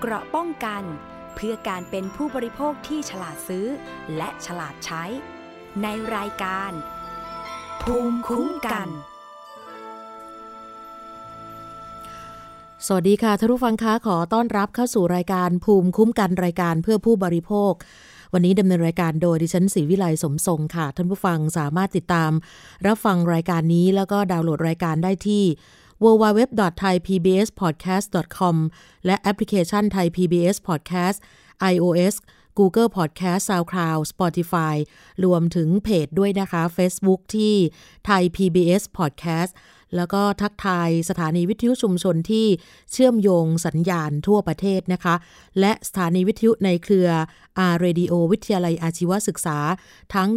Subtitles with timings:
[0.00, 0.82] เกราะป้องกัน
[1.34, 3.66] เพื่อการเป็นผู้บริโภคที่ฉลาดซื้อ
[4.16, 5.04] และฉลาดใช้
[5.82, 6.72] ในรายการ
[7.82, 8.88] ภูมิคุ้มกัน
[12.86, 17.72] สวัสดีค่ะท่านผู้ฟังคะขอต้อนรับเข้าสู่รายการภูมิคุ้มกันรายการเพื่อผู้บริโภค
[18.32, 22.30] วันนี้ดำเนินรายการโดยดิฉันศรีวิไลสมทรงค่ะ ท่านผู้ฟังสามารถติดตาม
[22.86, 25.44] รับฟังรายการนี้แล้วก็ดาวน์โหลดรายการได้ที่
[26.02, 28.56] www.thaipbspodcast.com
[29.06, 31.18] และแอปพลิเคชัน Thai PBS Podcast
[31.72, 32.14] iOS
[32.58, 34.74] Google Podcast SoundCloud Spotify
[35.24, 37.54] รวมถึงเพจด้วยนะคะ Facebook ที่
[38.08, 39.52] Thai PBS Podcast
[39.96, 42.46] แล้วก็ทักทายสถานีวิทยุชุมชนที่
[42.92, 45.14] เชื่อมโยงสัญญาณทั่วประเทศนะคะ
[45.60, 47.08] และสถานีวิทยุในเครือ
[47.58, 49.58] อาร์เรดิโอวิทยาลัยอาชีวศึกษา
[50.14, 50.28] ทั้ง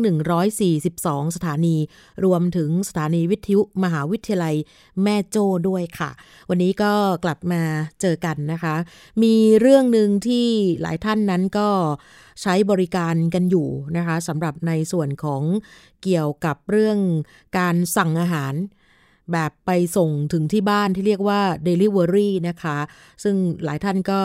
[0.64, 1.76] 142 สถานี
[2.26, 4.56] รวมถึงสถานีวิทยุมหาวิทยาลัย
[5.04, 6.10] แม่โจ้ด้วยค่ะ
[6.50, 7.62] วันนี้ก็กลับมา
[8.02, 8.76] เจอกันนะคะ
[9.24, 10.48] มีเรื่องหนึ่งที่
[10.82, 11.70] หลายท่านนั้นก็
[12.42, 15.44] ใช้บริการกันอยู่นะคะสำหรับในส่วนของ
[16.04, 17.00] เกี่ยวกับเรื่อง
[17.58, 18.54] การสั่งอาหาร
[19.32, 22.78] แบบไปส่งถึงที่บ้านที่เรียกว่า Delivery นะคะ
[23.24, 24.20] ซึ่งหลายท่านก็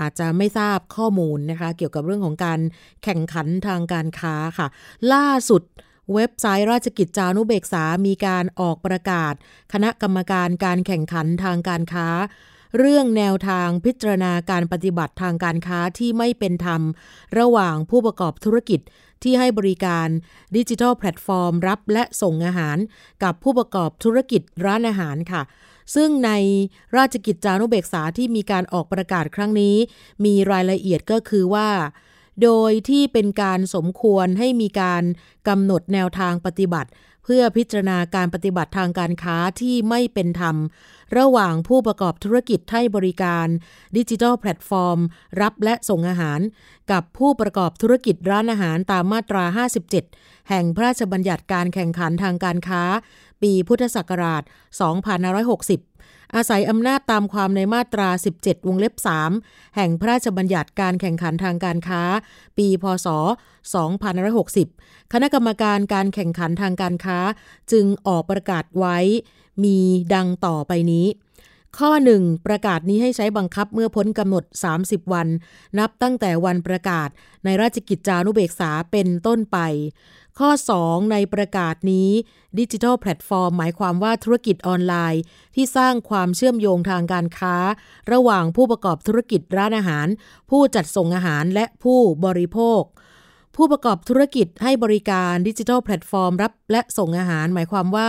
[0.00, 2.60] อาจจะไม่ทราบข้อมูลนะคะ เกี่ยวกับเรื่องของการ
[3.04, 4.66] แข่งขันทางการค้าค่ะ
[5.12, 5.62] ล่าสุด
[6.14, 9.34] เว็บไซต์ราชกิจจานุเบกษา มีการออกประกาศ
[9.72, 12.08] คณะกรรมการการแข่งขันทางการค้า
[12.78, 16.82] เรื่องแนวทางพิจารณาการปฏิบัติทางการค้าที่ไม่เป็นธรรม
[17.38, 18.80] ระหว่างผู้ประกอบธุรกิจ
[19.22, 20.08] ที่ให้บริการ
[20.56, 22.78] ดิจิทัลแพลตฟอร์ม รับและส่งอาหาร
[23.22, 25.42] กับผู้ประกอบธุรกิจร้านอาหารค่ะ
[25.94, 26.30] ซึ่งใน
[26.96, 29.76] ราชกิจจานุเบกษาที่มีการออกประกาศครั้งนี้
[30.24, 31.68] มีรายละเอียดก็คือว่า
[32.42, 35.02] โดยที่เป็นการสมควรให้มีการ
[35.48, 36.90] กำหนดแนวทางปฏิบัติ
[37.24, 40.56] เพื่อพิจารณาการปฏิบัติทางการค้าที่ไม่เป็นธรรม
[41.18, 43.46] ระหว่างผู้ประกอบธุรกิจให้บริการ
[43.96, 44.98] ดิจิทัลแพลตฟอร์ม
[45.40, 46.40] รับและส่งอาหาร
[46.90, 49.44] กับผู้ประกอบธุรกิจร้านอาหารตามมาตรา
[49.96, 52.82] 57 แห่งพระราชบัญญัติการแข่งขันทางการค้า
[53.42, 54.42] ปีพุทธศักราช
[55.18, 55.89] 2560
[56.34, 58.08] อาศัยอำนาจตามความในมาตรา
[58.38, 58.94] 17 วงเล็บ
[59.34, 62.02] 3 แห่งพระราชบัญญัติการแข่งขันทางการค้า
[62.58, 63.08] ปี พศ
[63.90, 67.18] 2560 คณะกรรมการการแข่งขันทางการค้า
[67.72, 68.98] จึงออกประกาศไว้
[69.64, 69.78] มี
[70.14, 71.06] ดังต่อไปนี้
[71.78, 71.90] ข้อ
[72.20, 74.44] 1 ประกาศนี้ให้ใช้บังคับเมื่อพ้นกำหนด
[74.78, 75.28] 30 วัน
[75.78, 77.08] นับตั้งแต่วันประกาศ
[77.44, 79.58] ในราชกิจจานุเบกษาเป็นต้นไป
[80.40, 80.52] ข้อ
[80.82, 82.10] 2 ในประกาศนี้
[82.58, 85.22] ดิจิทัลแพลตฟอร์มหมายความว่าธุรกิจออนไลน์
[85.54, 87.56] ที่สร้างความเชื่อมโยงทางการค้า
[88.12, 90.06] ระหว่างผู้ประกอบธุรกิจร้านอาหาร
[90.50, 92.82] ผู้จัดส่งอาหารและผู้บริโภค
[93.56, 98.08] ผู้ประกอบธุรกิจให้บริการดิจิทัลแพลตฟอร์มรับและส่งอาหาร หมายความว่า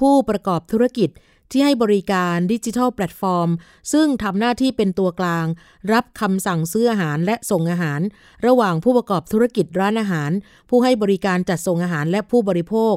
[0.00, 1.10] ผู้ประกอบธุรกิจ
[1.50, 3.48] ที่ให้บริการดิจิทัลแพลตฟอร์ม
[3.92, 5.46] ซึ่งทำหน้าที่เป็นตัวกลาง
[5.92, 8.00] รับคำสั่งซื้ออาหารและส่งอาหาร
[8.46, 10.30] ระหว่างผู้ประกอบธุรกิจร้านอาหาร
[10.68, 12.94] ผู้ให้บริการจัดส่งอาหารและผู้บริโภค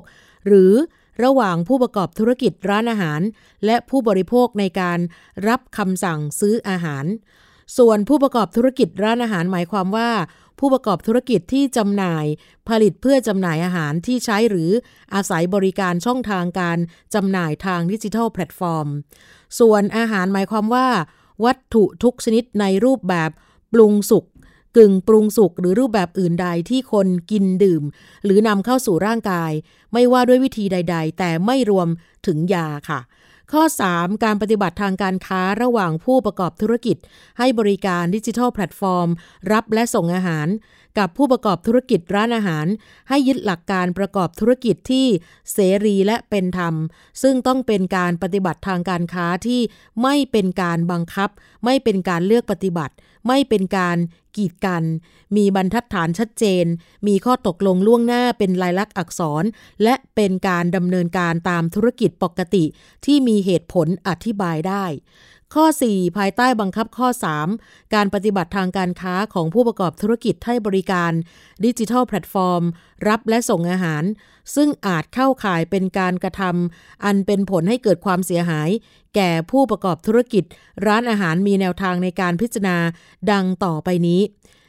[0.48, 0.74] หรือ
[1.24, 3.22] ระหว่างผู้ประกอบธุรกิจร้านอาหาร
[3.66, 5.00] และผู้บริโภคในการ
[5.48, 7.06] รับคำสั่งซื้ออาหาร
[7.78, 10.10] ส่วนผู้ประกอบธุรกิจร้านอาหารหมายความว่า
[10.60, 12.26] ผู้ประกอบธุรกิจที่จำหน่าย
[12.70, 14.70] ผลิตเพื่อจำหน่ายอาหารที่ใช้หรือ
[15.14, 16.78] อาศัยบริการช่องทางการ
[17.14, 18.88] จำหน่ายทางดิจิทัลแพลตฟอร์ม
[19.60, 20.88] ส่วนอาหารหมายความว่า
[21.46, 23.30] วัตถุทุกชนิดในรูปแบบ
[23.74, 24.26] ปรุงสุก
[24.78, 27.84] กึ่งปรุงสุกหรือรูปแบบอื่นใดที่คนกินดื่ม
[28.26, 29.52] หรือนำเข้าสู่ร่างกาย
[29.94, 31.88] ไม่ว่าด้วยวิธีใด ๆ แต่ไม่รวม
[32.28, 33.00] ถึงยาค่ะ
[33.56, 33.64] ข้อ
[33.94, 36.98] 3 การปฏิบัติทางการค้าระหว่างผู้ประกอบธุรกิจ
[37.38, 39.10] ให้บริการดิจิทัลแพลตฟอร์ม
[39.52, 40.48] รับและส่งอาหาร
[40.98, 42.68] กับผู้ประกอบธุรกิจร้านอาหาร
[43.10, 45.08] ให้ยึดหลักการประกอบธุรกิจที่
[45.54, 46.76] เสรีและเป็นธรรม
[47.22, 49.62] ซึ่งต้องเป็นการปฏิบัติทางการค้าที่
[50.04, 51.30] ไม่เป็นการบังคับ
[51.66, 52.94] ไม่เป็นการเลือกปฏิบัติ
[53.28, 53.98] ไม่เป็นการ
[54.38, 54.84] กีดกัน
[55.36, 56.66] มีบรรทัดฐานชัดเจน
[57.08, 59.44] มีข้อตกลงล่วงหน้าเป็นลายลักษณ์อักษร
[59.84, 62.64] และเป็นการดำเนินการตามธุรกิจปกติ
[63.06, 64.86] ที่มีเหตุผลอธิบายได้
[65.54, 67.08] ข้อ 4 ภายใต้บังคับข้อ
[67.52, 71.12] 3 การปฏิบัติทางการค้าของผู้ประกอบธุรกิจให้บริการ
[71.66, 72.64] ดิจิทัลแพลตฟอร์ม
[73.08, 74.04] รับและส่งอาหาร
[74.56, 78.70] ซึ่งอาจเข้าข่ายเป็นการกระทำอันเป็นผลให้เกิดความเสียหาย
[79.16, 80.44] แก่ผู้ประกอบธุรกิจ
[80.88, 82.78] ร้านอาหารมีแนวทางในการพิจารณา
[83.32, 84.22] ดังต่อไปนี้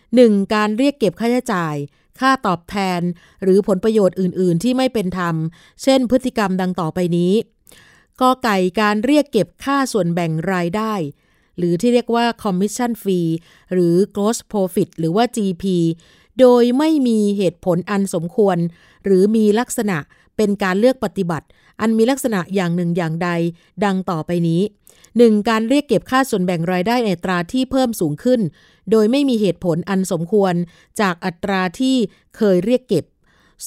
[0.03, 0.55] 1.
[0.55, 1.77] การเรียกเก็บค่าใช้จ่าย
[2.21, 3.01] ค่าตอบแทน
[3.43, 5.35] หรือผลประโยชน์อื่น ๆ ที่ไม่เป็นธรรม
[5.83, 7.33] เช่น พฤติกรรมดังต่อไปนี้
[8.23, 10.95] กอไก่การเรียกเก็บค่าส่วนแบ่งรายได้
[11.59, 13.31] หรือที่เรียกว่า commission fee
[13.73, 15.65] หรือ gross profit หรือว่า GP
[16.41, 18.59] โดยไม่มีเหตุผลอันสมควร
[19.05, 19.97] หรือมีลักษณะ
[20.37, 21.47] เป็นการเลือกปฏิบัติ
[21.81, 23.29] อันมีลักษณะอย่างหนึ่งอย่างใด
[23.85, 24.61] ดังต่อไปนี้
[25.05, 25.49] 1.
[25.49, 28.41] การเรียกเก็บค่าส่วนแบ่งรายได้ในอัตราที่เพิ่มสูงขึ้น
[28.91, 30.55] โดยไม่มีเหตุผลอันสมควร
[31.01, 31.97] จากอัตราที่
[32.37, 33.05] เคยเรียกเก็บ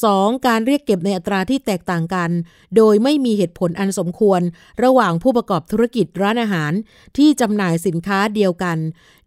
[0.04, 0.48] 2.
[0.48, 2.32] การเรียกเก็บในอัตราที่แตกต่างกัน
[2.76, 4.42] โดยไม่มีเหตุผลอันสมควร
[4.84, 6.72] ระหว่างผู้ประกอบธุรกิจร้านอาหาร
[7.18, 8.78] ที่จำหน่ายสินค้าเดียวกัน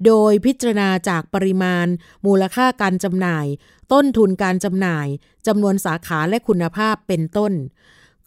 [0.06, 1.86] โดยพิจารณาจากปริมาณ
[2.26, 3.46] มูลค่าการจำหน่าย
[3.92, 5.06] ต้นทุนการจำหน่าย
[5.46, 7.52] จำนวนสาขาและคุณภาพเป็นต้น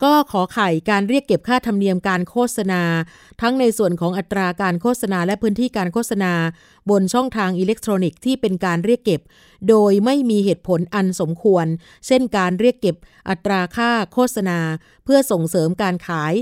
[0.03, 2.81] ก็ขอไข่การเรียกเก็บค่าธรรมเนียมการโฆษณา
[3.42, 6.33] ทั้งในส่วนของอัตราการโฆษณาและพื้นที่การโฆษณา
[6.89, 9.21] บนช่องทางอิเล็กทรอนิกส์ที่เป็นการเรียกเก็บ
[9.69, 11.65] โดยไม่มีเหตุผลอันสมควร
[12.07, 12.95] เช่นการเรียกเก็บ
[13.30, 14.59] อัตราค่าโฆษณา
[15.06, 16.33] เพื่อส่งเสริมการขาย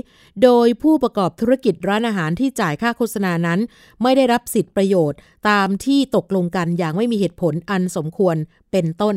[0.42, 3.60] โดยผู้ประกอบธุรกิจร้านอาหารที่จ่ายค่าโฆษณานั้น
[4.02, 5.18] ไม่ได้รับสิทธิประโยชน์
[5.48, 8.36] ตามที่ตกลงกันอย่างไม่มีเหตุผลอันสมควร
[8.72, 9.16] เป็นต้น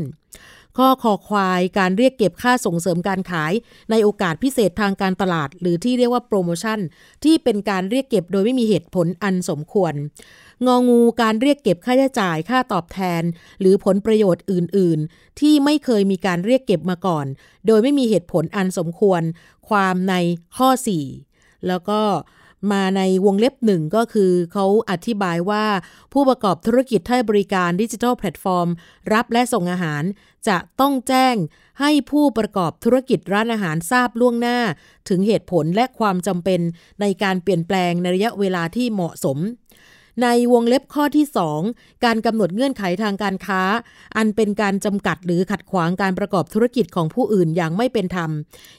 [0.77, 3.53] ข้อคอควายการเรียกเก็บค่าส่งเสริมการขาย
[3.91, 6.79] ในโอกาสพิเศษทางการตลาด หรือที่เรียกว่าโปรโมชั่น
[7.23, 9.93] ที่เป็นการเรียกเก็บโดยไม่มีเหตุผลอันสมควร
[10.65, 13.23] งองูการเรียกเก็บค่าใช้จ่ายค่าตอบแทน
[13.59, 17.25] หรือผลประโยชน์อื่น ๆ ที่ไม่เคยมีการเรียกเก็บมาก่อน
[17.67, 19.21] โดยไม่มีเหตุผลอันสมควร
[19.69, 20.13] ความใน
[20.57, 20.69] ข้อ
[21.19, 22.01] 4 แล้วก็
[22.71, 25.65] มาในวงเล็บหนึ่งก็คือเขาอธิบายว่า
[26.13, 28.67] ผู้ประกอบธุรกิจให้บริการดิจิทัลแพลตฟอร์ม
[29.13, 30.03] รับและส่งอาหาร
[30.47, 31.35] จะต้องแจ้ง
[31.79, 34.57] ให้ผู้ประกอบธุรกิจร้านอาหารทราบล่วงหน้า
[35.09, 36.59] ถึงเหตุผลและความจำเป็น
[37.01, 39.37] ในการเปลี่ยนแปลงในระยะเวลาที่เหมาะสม
[40.21, 41.25] ในวงเล็บข้อที่
[41.65, 43.61] 2 การกำหนดเงื่อนไขทางการค้า
[44.17, 48.31] อันเป็นการจำกัดหรือขัดขวางการประกอบธุรกิจของผู้อื่นอย่างไม่เป็นธรรม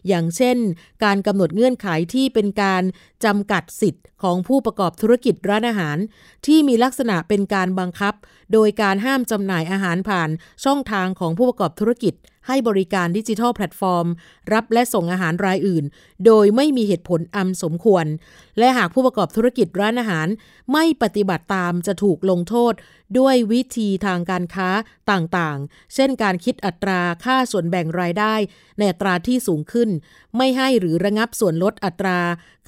[0.08, 0.56] อย่างเช่น
[1.04, 2.82] การกำหนดเงื่อนไขที่เป็นการ
[3.24, 5.96] จำกัดสิทธิ์ของผู้ประกอบธุรกิจร้านอาหาร
[6.46, 8.14] ที่มีลักษณะเป็นการบังคับ
[8.52, 10.30] โดยการห้ามจำหน่ายอาหารผ่าน
[10.64, 12.14] ช่องทางของผู้ประกอบธุรกิจ
[12.46, 14.06] ให้บริการดิจิทัลแพลตฟอร์ม
[14.52, 15.84] รับและส่งอาหารรายอื่น
[16.26, 18.06] โดยไม่มีเหตุผลอันสมควร
[18.58, 20.28] และหากผู้ประกอบธุรกิจร้านอาหาร
[20.72, 22.74] ไม่ปฏิบัติตามจะถูกลงโทษ
[23.18, 24.68] ด้วยวิธีทางการค้า
[25.10, 28.34] ต่างๆ เช่นการคิดอัตราค่าส่วนแบ่งรายได้
[28.78, 29.88] ในอัตราที่สูงขึ้น
[30.36, 32.18] ไม่ให้หรือระงับส่วนลดอัตรา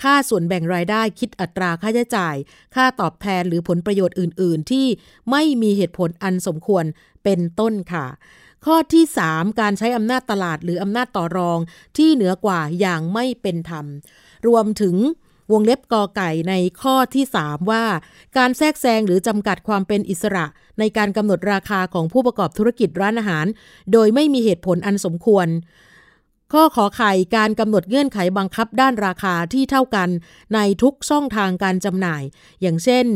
[0.02, 2.37] ค่าส่วนแบ่งรายได้ คิดอัตราค่าใช้จ่าย
[2.75, 4.87] ค่าตอบแทนหรือผลประโยชน์อื่น ๆ ที่
[5.31, 6.84] ไม่มีเหตุผลอันสมควร
[7.25, 8.06] เป็นต้นค่ะ
[8.64, 11.58] ข้อที่ 3 การใช้อำนาจตลาดหรืออำนาจต่อรอง
[11.97, 13.87] ที่เหนือกว่าอย่างไม่เป็นธรรม
[14.47, 14.97] รวมถึง
[15.53, 17.85] วงเล็บกอไก่ในข้อที่ 3 ว่า
[18.37, 20.47] การแทรกแซงหรือจำกัดความเป็นอิสระ
[20.79, 23.47] ในการกำหนดราคาของผู้ประกอบธุรกิจร้านอาหาร
[23.93, 25.47] โดยไม่มีเหตุผลอันสมควร
[26.53, 30.09] ข้อขอไข่การกำหนดเงื่อนไขบังคับด้านราคาที่เท่ากัน
[30.55, 32.23] ในทุกช่องทางการจำหน่าย
[32.63, 33.07] อย่างเช่น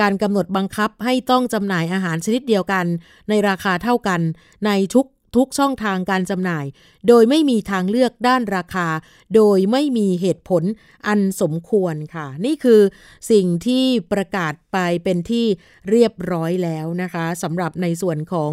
[0.00, 2.86] การกำหนดบังคับให้ต้องจำหน่ายอาหารชนิดเดียวกัน
[3.28, 4.20] ในราคาเท่ากัน
[4.66, 5.06] ในทุก
[5.36, 6.64] ทุกช่องทางการจำหน่าย
[7.08, 8.88] โดยไม่มีทางเลือกด้านราคา
[9.34, 10.62] โดยไม่มีเหตุผล
[11.06, 12.80] อันสมควรค่ะ นี่คือ
[13.30, 15.46] สิ่งที่ประกาศไปเป็นที่
[15.90, 18.52] เรียบร้อยแล้วนะคะสำหรับในส่วนของ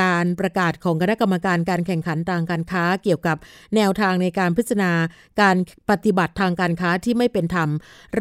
[0.00, 3.36] การประกาศของคณะกรรมการการแข่งขันทางการค้า เกี่ยวกับ
[3.76, 4.92] แนวทางในการพิจารณา
[5.40, 5.56] การ
[5.90, 7.70] ปฏิบัติทางการค้าที่ไม่เป็นธรรม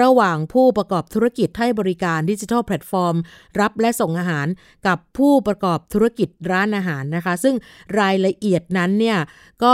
[0.01, 3.15] ระหว่างผู้ประกอบธุรกิจให้บริการดิจิทัลแพลตฟอร์ม
[3.59, 4.47] รับและส่งอาหาร
[4.87, 7.55] กับผู้ประกอบธุรกิจร้านอาหารนะคะ ซึ่ง
[7.99, 9.17] รายละเอียดนั้นเนี่ย
[9.63, 9.71] ก็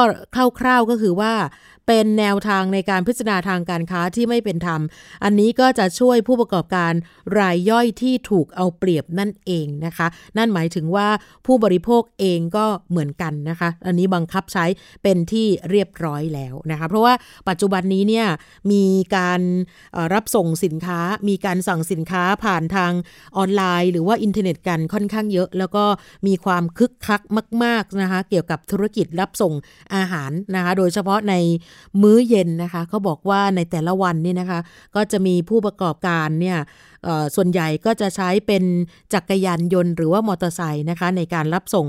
[0.60, 1.34] คร่าวๆก็คือว่า
[1.92, 4.82] เป็นแนวทางในการพิจารณาทางการค้าที่ไม่เป็นธรรม
[5.24, 6.94] อันนี้ก็จะช่วยผู้ประกอบการ
[7.40, 11.08] รายย่อยที่ถูกเอาเปรียบนั่นเองนะคะ นั่นหมายถึงว่า
[11.46, 14.66] ผู้บริโภคเองก็เหมือนกันนะคะ อันนี้บังคับใช้
[15.04, 17.14] เป็นที่เรียบร้อยแล้วนะคะ เพราะว่า
[17.50, 18.28] ปัจจุบันนี้เนี่ย
[18.72, 18.86] มี
[19.18, 19.42] การ
[20.14, 22.92] รับส่งสินค้า มีการสั่งสินค้าผ่านทาง
[23.38, 25.86] ออนไลน์ หรือว่าอินเทอร์เน็ตกันค่อนข้างเยอะ แล้วก็
[26.28, 27.22] มีความคึกคัก
[27.64, 29.54] มาก ๆนะคะ เกี่ยวกับธุรกิจรับส่ง
[29.96, 31.36] อาหารนะคะ โดยเฉพาะใน
[32.02, 34.60] มื้อเย็นนะคะเขาบอกว่าในแต่ละวันนี่นะคะ
[34.96, 36.58] ก็จะมีผู้ประกอบการเนี่ย
[37.36, 38.64] ส่วนใหญ่ก็จะใช้เป็น
[39.14, 41.88] จักรยานยนต์หรือว่ามอเตอร์ไซค์นะคะ ในการรับส่ง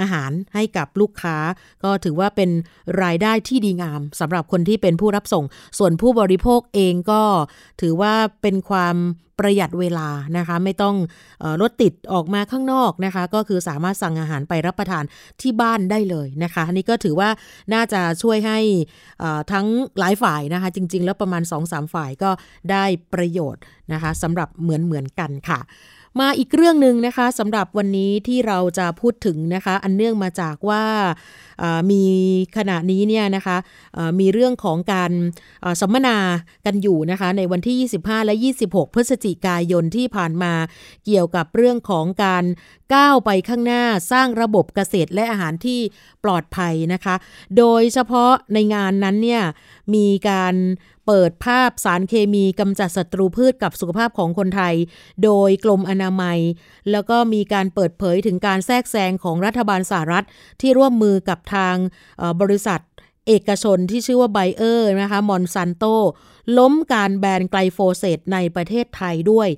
[0.00, 1.36] อาหารให้กับลูกค้า
[1.84, 2.50] ก็ถือว่าเป็น
[3.02, 5.44] รายได้ที่ดีงามสำหรับคนที่เป็นผู้รับส่ง
[5.78, 7.22] ส่วนผู้บริโภคเองก็
[7.80, 8.96] ถือว่าเป็นความ
[9.38, 10.96] ประหยัดเวลานะคะ ไม่ต้อง
[11.60, 15.04] รถติดออกมาข้างนอกนะคะ ก็คือสามารถสั่งอาหารไปรับประทาน
[15.40, 17.28] ที่บ้านได้เลยนะคะอันนี้ก็ถือว่า
[17.74, 18.58] น่าจะช่วยให้
[19.52, 19.66] ทั้ง
[19.98, 22.30] หลายฝ่ายนะคะ จริง ๆ แล้วประมาณ 2-3 ฝ่ายก็
[22.70, 23.62] ได้ประโยชน์
[23.92, 25.60] นะคะสำหรับเหมือนเหมือนกันค่ะ
[26.20, 30.84] มาอีกเรื่องหนึ่งนะคะสำหรับวันนี้ที่เราจะพูดถึงนะคะ อันเนื่องมาจากว่า
[31.90, 32.04] มี
[32.56, 33.56] ขณะนี้เนี่ยนะคะ
[34.20, 35.12] มีเรื่องของการ
[35.80, 36.18] สัมมนา
[36.66, 38.34] กันอยู่นะคะในวันที่ 25 และ
[38.66, 40.52] 26 พฤศจิกายนที่ผ่านมา
[41.06, 42.44] เกี่ยวกับเรื่องของการ
[42.94, 45.80] ก้าวไปข้างหน้าสร้างระบบเกษตรและอาหารที่
[46.24, 47.14] ปลอดภัยนะคะ
[47.58, 49.42] โดยเฉพาะในงานนั้นเนี่ย
[49.94, 50.54] มีการ
[51.06, 54.74] เปิดภาพสารเคมีกำจัดศัตรูพืชกับสุขภาพของคนไทย
[55.24, 56.38] โดยกลมอนามัย
[56.90, 60.24] แล้วก็มีการเปิดเผยถึงการแทรกแซงของรัฐบาลสหรัฐ
[60.60, 61.76] ที่ร่วมมือกับทาง
[62.40, 62.80] บริษัท
[63.28, 65.84] เอกชนที่ชื่อว่าไบเออร์นะคะมอนซันโต
[66.58, 69.48] ล้มการแบนไกลโฟเซตในประเทศไทยด้วย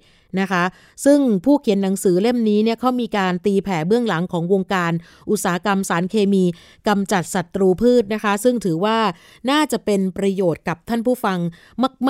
[0.40, 0.64] นะคะ
[1.04, 4.92] ซึ่งผู้เขียนหนังสือเล่มนี้เนี่ยเขามีการตีแผ่เบื้องหลังของวงการ
[5.30, 6.44] อุตสาหกรรมสารเคมี
[6.88, 8.98] กำจัดศัตรูพืชนะคะ ซึ่งถือว่า
[9.50, 11.38] น่าจะเป็นประโยชน์กับท่านผู้ฟัง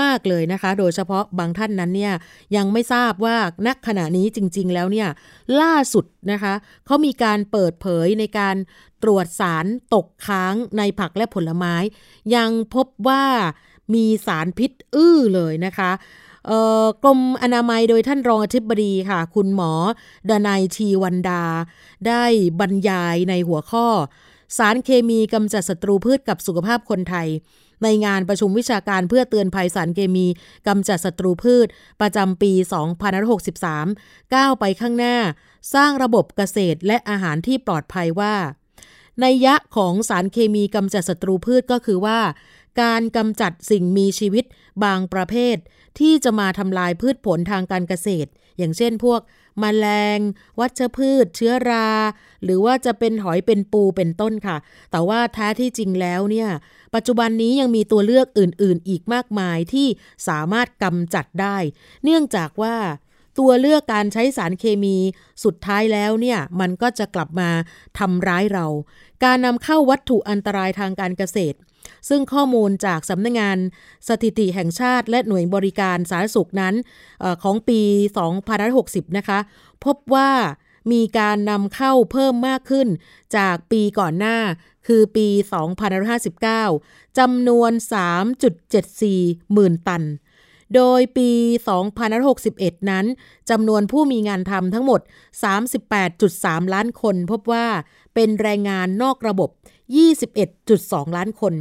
[0.00, 2.14] มาก ๆเลยนะคะ โดยเฉพาะบางท่านนั้นเนี่ย
[2.56, 5.08] ยังไม่ทราบว่าณขณะนี้จริง ๆ แล้วเนี่ย
[5.61, 6.54] ล่าสุดนะคะ
[6.87, 8.56] เขามีการเปิดเผยในการ
[9.02, 11.75] ตรวจสารตกค้างในผักและผลไม้
[12.35, 13.25] ยังพบว่า
[13.94, 15.90] มีสารพิษอื้อเลยนะคะ
[17.02, 19.72] กรมอนามัยโดยท่านรองอธิบดีค่ะ คุณหมอ
[20.28, 21.44] ดนายทีวันดา
[22.06, 22.24] ได้
[22.60, 23.86] บรรยายในหัวข้อ
[24.56, 27.28] สารเคมีกำจัดศัตรูพืชกับสุขภาพคนไทย
[27.82, 30.26] ในงานประชุมวิชาการเพื่อเตือนภัยสารเคมี
[30.68, 31.66] กำจัดศัตรูพืช
[32.00, 32.52] ประจำปี
[33.38, 35.16] 2563 ก้าวไปข้างหน้า
[35.74, 38.34] สร้างระบบเกษตรและอาหารที่ปลอดภัยว่า
[39.20, 42.18] ในยะของสารเคมีกำจัดศัตรูพืชก็คือว่า
[42.80, 44.45] การกำจัดสิ่งมีชีวิต
[44.85, 45.56] บางประเภท
[45.99, 49.21] ที่จะมาทำลายพืชผลทางการเกษตร อย่างเช่นพวก
[49.62, 50.18] มแมลง
[50.61, 51.88] วัชพืช เชื้อรา
[52.45, 54.56] หรือว่าจะเป็นหอยเป็นปูเป็นต้นค่ะ
[54.90, 56.49] แต่ว่าแท้ที่จริงแล้วเนี่ย
[56.95, 59.87] ปัจจุบันนี้ยังมีตัวเลือกอื่น ๆ อีกมากมายที่
[60.28, 61.56] สามารถกำจัดได้
[62.04, 62.76] เนื่องจากว่า
[63.38, 64.97] ตัวเลือกการใช้สารเคมี
[65.45, 67.50] สุดท้ายแล้วเนี่ยมันก็จะกลับมา
[67.99, 68.66] ทำร้ายเรา
[69.25, 71.56] การนำเข้าวัตถุอันตรายทางการเกษตร
[72.08, 73.58] ซึ่งข้อมูลจากสำนักงงาน
[74.08, 76.74] สถิติแห่งชาติ และหน่วยบริการสาธารณสุขนั้น
[77.22, 77.80] อของปี
[78.48, 79.38] 2560 นะคะ
[79.84, 80.30] พบว่า
[80.92, 82.88] มีการนำเข้าเพิ่มมากขึ้น
[83.36, 84.38] จากปีก่อนหน้า
[84.86, 85.28] คือปี
[86.22, 87.72] 2559 จำนวน
[88.62, 90.02] 3.74 หมื่นตัน
[90.74, 91.30] โดยปี
[92.10, 93.06] 2561 นั้น
[93.50, 95.00] จำนวนผู้มีงานทำทั้งหมด
[95.86, 97.66] 38.3 ล้านคน พบว่า
[98.14, 99.50] เป็นแรงงานนอกระบบ
[100.52, 101.54] 21.2 ล้านคน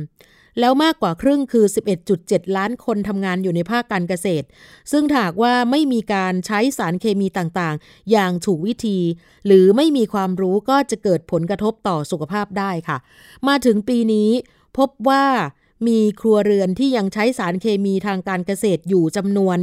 [0.60, 1.66] แล้วมากกว่าครึ่งคือ
[2.12, 4.46] 11.7 ล้านคนทำงานอยู่ในภาคการเกษตร
[4.92, 9.00] ซึ่งถากว่าไม่มีการใช้สารเคมีต่างๆ อย่างถูกวิธี
[9.46, 12.98] หรือไม่มีความรู้ก็จะเกิดผลกระทบต่อสุขภาพได้ค่ะ
[13.48, 14.30] มาถึงปีนี้
[14.78, 15.26] พบว่า
[15.88, 19.58] มีครัวเรือนที่ยังใช้สารเคมีทางการเกษตรอยู่จำนวน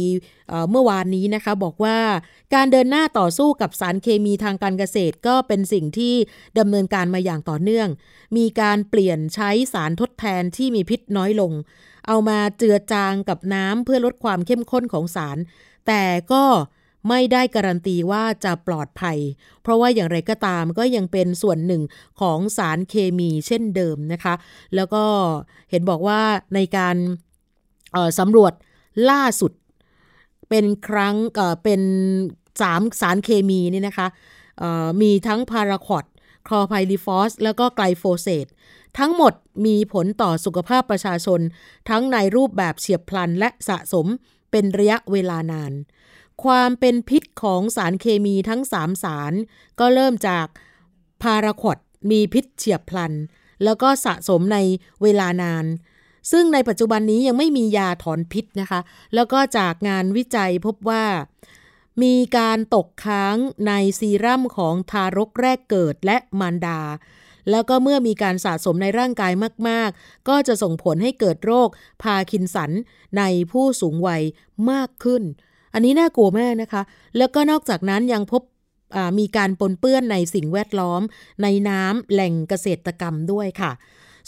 [0.70, 1.98] เมื่อวานนี้นะคะ บอกว่า
[2.54, 6.14] การเดินหน้าต่อสู้กับสารเคมีทางการเกษตรก็เป็นสิ่งที่
[6.58, 7.88] ดำเนินการมาอย่างต่อเนื่อง
[8.36, 11.52] มีการเปลี่ยนใช้สารทดแทนที่มีพิษน้อยลง
[12.08, 15.38] เอามาเจือจางกับน้ำเพื่อลดความเข้มข้นของสาร
[15.86, 16.44] แต่ก็
[17.08, 19.18] ไม่ได้การันตีว่าจะปลอดภัย
[19.62, 21.82] เพราะว่าอย่างไรก็ตามก็ยังเป็นส่วนหนึ่ง
[22.20, 24.34] ของสารเคมีเช่นเดิมนะคะ
[24.74, 25.04] แล้วก็
[25.70, 26.20] เห็นบอกว่า
[26.54, 26.96] ในการ
[28.18, 28.52] สำรวจ
[29.10, 29.52] ล่าสุด
[30.48, 31.16] เป็นครั้ง
[31.64, 31.82] เป็น
[32.62, 34.08] สามสารเคมีนี่นะคะ
[35.02, 36.04] มีทั้งพาราควอต
[36.46, 38.46] คลอร์ไพริฟอส แล้วก็ไกลโฟเซต
[38.98, 39.32] ทั้งหมด
[39.66, 41.40] มีผลต่อสุขภาพประชาชน
[41.88, 44.06] ทั้งในรูปแบบเฉียบพลันและสะสม
[44.50, 45.72] เป็นระยะเวลานาน
[46.44, 49.32] ความเป็นพิษของสารเคมีทั้งสามสาร
[49.80, 50.46] ก็เริ่มจาก
[51.22, 51.78] พาราควด
[52.10, 53.12] มีพิษเฉียบพลัน
[53.64, 54.58] แล้วก็สะสมใน
[55.02, 55.66] เวลานาน
[56.32, 58.80] ซึ่งในปัจจุบันนี้ยังไม่มียาถอนพิษนะคะ
[59.14, 61.04] แล้วก็จากงานวิจัยพบว่า
[62.02, 63.36] มีการตกค้าง
[63.66, 66.80] ในซีรั่มของทารกแรกเกิดและมารดา
[67.50, 69.32] แล้วก็เมื่อมีการสะสมในร่างกาย
[69.68, 71.68] มาก ๆ ก็จะส่งผลให้เกิดโรค
[72.02, 72.70] พาคินสัน
[73.18, 74.22] ในผู้สูงวัย
[74.70, 75.22] มากขึ้น
[75.74, 76.82] อันนี้น่ากลัวมากนะคะ
[77.16, 78.42] แล้วก็นอกจากนั้นยังพบ
[79.18, 81.02] มีการปนเปื้อนในสิ่งแวดล้อม
[81.42, 83.72] ในน้ำแหล่งเกษตรกรรมด้วยค่ะ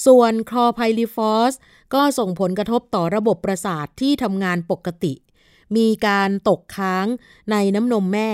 [0.06, 1.54] ส่วนคลอไพลิฟอส
[1.94, 5.14] ก็ส่งผลกระทบต่อระบบประสาทที่ทำงานปกติ
[5.76, 7.06] มีการตกค้าง
[7.50, 8.30] ในน้ำนมแม่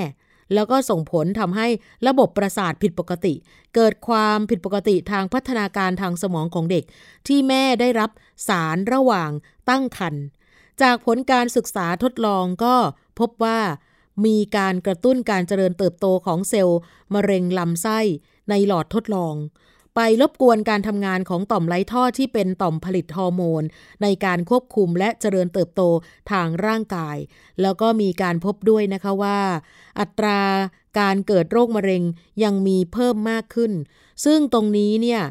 [0.55, 1.67] แล้วก็ส่งผลทำให้
[2.07, 3.35] ระบบประสาทผิดปกติ
[3.75, 6.85] เกิดความผิดปกติทางพัฒนาการทางสมองของเด็ก
[7.29, 8.11] ที่แม่ได้รับ
[8.49, 9.31] สารระหว่าง
[9.71, 10.25] ตั้งครรภ์
[10.83, 12.77] จากผลการศึกษาทดลองก็
[13.19, 13.61] พบว่า
[14.27, 16.79] มีการกระตุ้นการเจริญเติบโตของเซลล์
[17.15, 17.99] มะเร็งลำไส้
[18.51, 19.35] ในหลอดทดลอง
[19.95, 23.63] ไปรบกวนการทำงานของต่อมไร้ท่อที่เป็นต่อมผลิตฮอร์โมน
[24.03, 25.83] ในการควบคุมและเจริญเติบโต
[26.31, 27.17] ทางร่างกาย
[27.63, 29.41] แล้วก็มีการพบด้วยนะคะว่า
[30.01, 30.41] อัตรา
[31.01, 32.03] การเกิดโรคมะเร็ง
[32.45, 33.73] ยังมีเพิ่มมากขึ้น
[34.25, 35.23] ซึ่งตรงนี้เนี่ย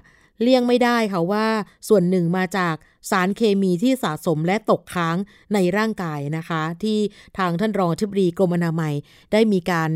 [0.41, 1.47] เลี่ยงไม่ได้ค่ะว่า
[1.87, 2.75] ส่วนหนึ่งมาจาก
[3.09, 5.17] สารเคมีที่สะสมและตกค้าง
[5.53, 6.99] ในร่างกายนะคะ ที่
[7.37, 8.93] ทางท่านรองทิบดีกรมอนามัย
[9.31, 9.91] ได้มีการ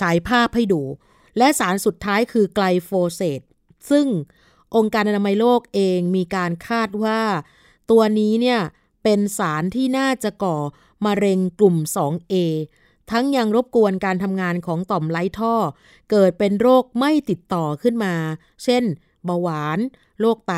[0.00, 0.82] ฉายภาพให้ดู
[1.38, 3.40] และสารสุดท้ายคือไกลโฟเสต
[3.90, 4.06] ซึ่ง
[4.76, 7.20] องค์การอนามัยโลกเองมีการคาดว่า
[7.90, 8.60] ตัวนี้เนี่ย
[9.02, 10.56] เป็นสารที่น่าจะก่อ
[11.06, 12.34] มะเร็งกลุ่ม 2A
[13.10, 15.54] ทั้งยังรบกวนการทำงานของต่อมไร้ท่อ
[16.10, 18.14] เกิดเป็นโรคไม่ติดต่อขึ้นมา
[18.64, 18.84] เช่น
[19.24, 19.78] เบาหวาน
[20.20, 20.54] โรคไต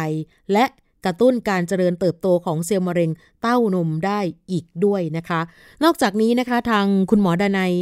[0.53, 0.65] และ
[1.05, 3.11] กระตุ้นการเจริญเติบโตของเซลล์มะเร็ง
[3.43, 5.41] เต้านมได้อีกด้วยนะคะ
[5.85, 7.73] นอกจากนี้นะคะทางคุณหมอดานัย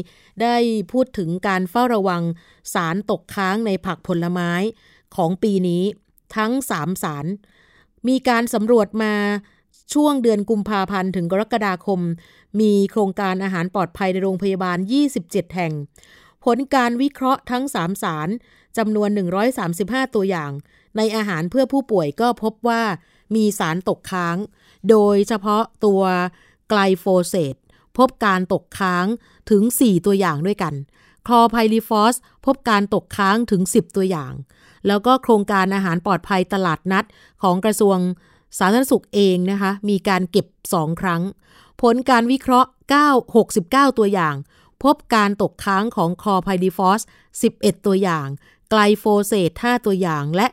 [0.42, 0.56] ได้
[0.92, 2.22] พูดถึงการเฝ้าระวัง
[2.74, 4.52] สารตกค้างในผักผลไม้
[5.16, 5.82] ของปีนี้
[6.36, 7.26] ทั้ง 3 สาร
[8.08, 9.14] มีการสำรวจมา
[9.94, 12.00] ช่วงเดือนกุมภาพันธ์ถึงกรกฎาคม
[12.60, 14.78] มีโครงการอาหารปลอดภัยในโรงพยาบาล
[15.16, 15.72] 27 แห่ง
[16.44, 18.28] ผลการวิเคราะห์ทั้ง 3 สาร
[18.78, 19.08] จำนวน
[19.62, 20.52] 135 ตัวอย่าง
[20.96, 22.82] ในอาหารเพื่อผู้ป่วยก็พบว่า
[23.34, 24.36] มีสารตกค้าง
[24.90, 26.02] โดยเฉพาะตัว
[26.70, 27.54] ไกลโฟเสต
[27.98, 29.06] พบการตกค้าง
[29.50, 30.74] ถึง 4 ตัวอย่างด้วยกัน
[31.26, 32.14] คลอไพลิฟอส
[32.46, 34.32] พบการตกค้างถึง 10 ตัวอย่าง
[34.86, 37.04] แล้วก็โครงการอาหารปลอดภัยตลาดนัด
[37.42, 37.98] ของกระทรวง
[38.58, 41.22] สาธารณสุขเองนะคะ มีการเก็บ 2 ครั้ง
[41.82, 42.70] ผลการวิเคราะห์
[43.10, 44.34] 9 69 ตัวอย่าง
[44.82, 47.00] พบการตกค้างของคลอร์ไพริฟอส
[47.42, 48.26] 11 ตัวอย่าง
[48.70, 50.46] ไกลโฟเซต5ตัวอย่าง และ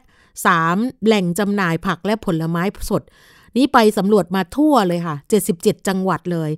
[0.46, 1.06] 3.
[1.06, 3.04] แหล่งจำหน่ายผักและผลไม้สด
[3.58, 5.16] นี้ไปสำรวจมาทั่วเลยค่ะ
[5.52, 6.50] 77 จังหวัดเลย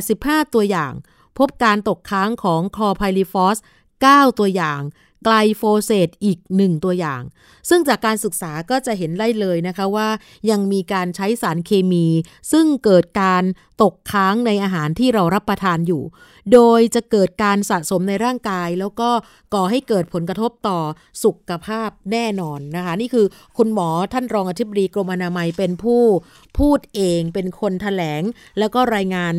[0.00, 0.92] 85 ตัวอย่าง
[1.38, 3.56] พบการตกค้างของคลอร์ไพริฟอส
[3.98, 4.80] 9 ตัวอย่าง
[5.24, 7.22] ไกลโฟเซตอีกหนึ่งตัวอย่าง
[7.68, 10.08] ซึ่งจากการศึกษาก็จะเห็นได้เลยนะคะว่า
[10.50, 12.06] ยังมีการใช้สารเคมี
[12.52, 13.44] ซึ่งเกิดการ
[13.82, 16.02] ตกค้างในอาหารที่เรารับประทานอยู่
[16.52, 19.10] โดยจะเกิดการสะสมในร่างกาย แล้วก็
[19.54, 20.78] ก่อให้เกิดผลกระทบต่อ
[21.24, 23.26] สุขภาพแน่นอนนะคะ นี่คือ
[23.58, 26.02] คุณหมอท่านรองอธิบดีกรมอนามัยเป็นผู้
[26.58, 28.22] พูดเองเป็นคนถแถลง
[28.58, 29.34] แล้วก็รายงาน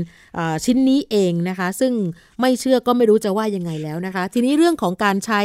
[0.65, 1.93] ชิ้นนี้เองนะคะ ซึ่ง
[2.41, 5.41] ไม่เชื่อก็ไม่รู้จะว่ายังไงแล้วนะคะ ทีนี้เรื่องของการใช้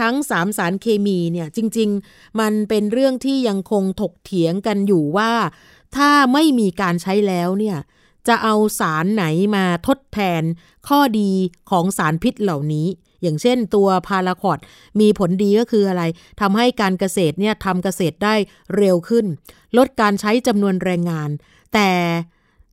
[0.00, 5.32] ทั้งสามสารเคมีเนี่ยจริง ๆ มันเป็นเรื่องที่ยังคงถกเถียงกันอยู่ว่า
[5.96, 7.78] ถ้าไม่มีการใช้แล้วเนี่ย
[8.28, 9.24] จะเอาสารไหน
[9.56, 10.42] มาทดแทน
[10.88, 11.30] ข้อดี
[11.70, 12.86] ของสารพิษเหล่านี้
[13.22, 14.58] อย่างเช่นตัวพาราคอด
[15.00, 16.02] มีผลดีก็คืออะไร
[16.40, 18.34] ทำให้การเกษตรเนี่ยทำเกษตรได้
[18.76, 19.26] เร็วขึ้น
[19.78, 21.30] ลดการใช้จำนวนแรงงาน
[21.74, 21.90] แต่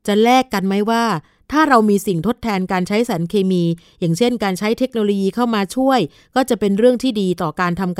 [0.07, 1.03] จะแลกกันไหมว่า
[1.51, 3.63] ถ้าเรามีสิ่งทดแทนการใช้สารเคมี
[3.99, 5.99] อย่างเช่น การใช้เทคโนโลยีเข้ามาช่วย
[6.35, 7.97] ก็จะเป็นเรื่องที่ดีต่อการทำ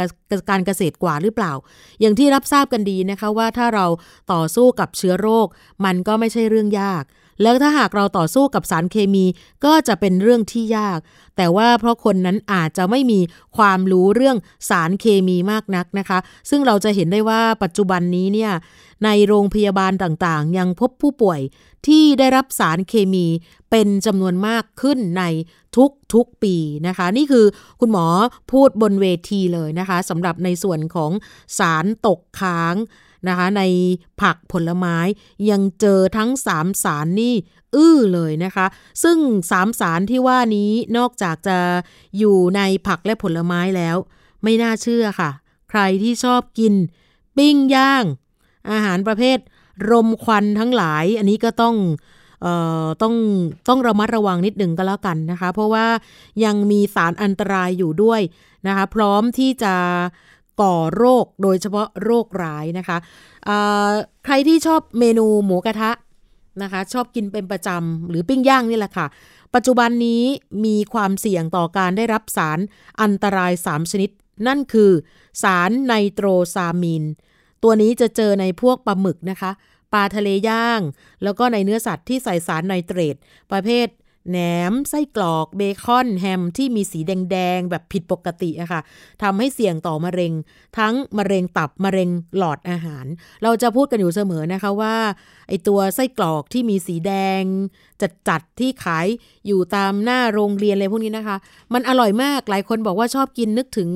[0.50, 1.54] การเกษตรกว่าหรือเปล่า
[2.02, 3.86] อย่างที่รับทราบกันดีนะคะว่าถ้าเรา
[4.34, 5.48] ต่อสู้กับเชื้อโรค
[5.86, 7.04] มันก็ไม่ใช่เรื่องยาก
[7.42, 9.26] แล้วถ้าหากเราต่อสู้กับสารเคมี
[9.66, 11.00] ก็จะเป็นเรื่องที่ยาก
[11.38, 13.20] แต่ว่าเพราะคนนั้นอาจจะไม่มี
[13.58, 14.38] ความรู้เรื่อง
[14.70, 18.52] สารเคมีมากนักนะคะ ซึ่งเราจะเห็นได้ว่าปัจจุบันนี้เนี่ย
[19.06, 21.40] ในโรงพยาบาลต่างๆ ยังพบผู้ป่วย
[21.88, 23.26] ที่ได้รับสารเคมี
[23.72, 25.24] เป็นจำนวนมากขึ้นใน
[26.14, 26.56] ทุกๆปี
[26.88, 27.46] นะคะ นี่คือ
[27.80, 28.06] คุณหมอ
[28.52, 31.12] พูดบนเวทีเลยนะคะสำหรับในส่วนของ
[31.60, 32.76] สารตกค้าง
[33.28, 33.62] นะคะใน
[34.22, 34.98] ผักผลไม้
[35.50, 37.36] ยังเจอทั้ง 3 สารนี่
[37.76, 38.66] อื้อเลยนะคะ
[39.04, 39.18] ซึ่ง
[39.52, 41.58] 3 สารที่ว่านี้นอกจากจะ
[42.18, 43.98] อยู่ในผักและผลไม้แล้ว
[44.44, 45.32] ไม่น่าเชื่อค่ะ
[45.70, 46.74] ใครที่ชอบกิน
[47.38, 48.06] ปิ้งย่าง
[48.72, 49.38] อาหารประเภท
[49.90, 51.76] รมควันทั้งหลาย อันนี้ก็ต้อง
[52.46, 52.48] อ
[52.84, 53.16] อต้อง
[53.70, 55.88] ต้องระมัดระวังนิดหนึ่งก็แล้วกันนะคะ เพราะว่า
[56.46, 58.22] ยังมีสารอันตรายอยู่ด้วย
[58.68, 59.74] นะคะ พร้อมที่จะ
[60.62, 62.98] ก่อโรคโดยเฉพาะโรคร้ายนะคะ
[64.26, 65.92] ใครที่ชอบเมนูหมูกระทะ
[66.64, 69.06] นะคะชอบกินเป็นประจำหรือปิ้งย่างนี่แหละค่ะ
[69.56, 70.24] ปัจจุบันนี้
[70.66, 72.60] มีความเสี่ยงต่อการได้รับสาร
[73.02, 74.10] อันตราย 3 ชนิด
[74.48, 74.92] นั่นคือ
[75.44, 77.04] สารไนโตรซามีน
[77.64, 79.52] ตัวนี้จะเจอในพวกปลาหมึกนะคะ
[79.94, 80.82] ปลาทะเลย่าง
[81.24, 83.16] แล้วก็ในเนื้อสัตว์ที่ใส่สารไนเตรต
[83.52, 83.88] ประเภท
[84.30, 84.38] แหน
[84.72, 88.82] มไส้กรอกเบคอนแฮมที่มีสีแดงๆ แบบผิดปกติอะค่ะ
[89.22, 90.34] ทำให้เสี่ยงต่อมะเร็ง
[90.78, 93.06] ทั้งมะเร็งตับมะเร็งหลอดอาหาร
[93.44, 94.96] เราจะพูดกันอยู่เสมอนะคะว่า
[95.48, 97.44] ไอตัวไส้กรอกที่มีสีแดง
[98.02, 99.08] จัดๆที่ขาย
[99.48, 101.38] อยู่ตามหน้าโรงเรียนอะไรพวกนี้นะคะ
[101.74, 103.90] มันอร่อยมากหลายคนบอกว่าชอบกินนึกถึง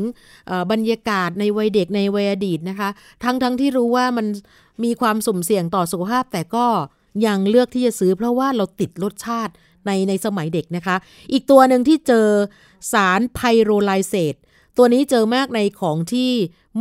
[0.72, 2.90] บรรยากาศในวัยเด็กในวัยอดีตนะคะ
[3.24, 4.28] ทั้งๆทที่รู้ว่ามัน
[4.84, 6.66] มีความสุ่มเสี่ยงต่อสุขภาพแต่ก็
[7.26, 9.54] ยังเลือกที่จะซื้อเพราะว่าเราติดรสชาติ
[9.88, 10.96] ในในสมัยเด็กนะคะ
[11.32, 12.28] อีกตัวหนึ่งที่เจอ
[12.94, 14.36] สารไพโรไลเซต
[14.78, 16.32] ตัวนี้เจอมากในของที่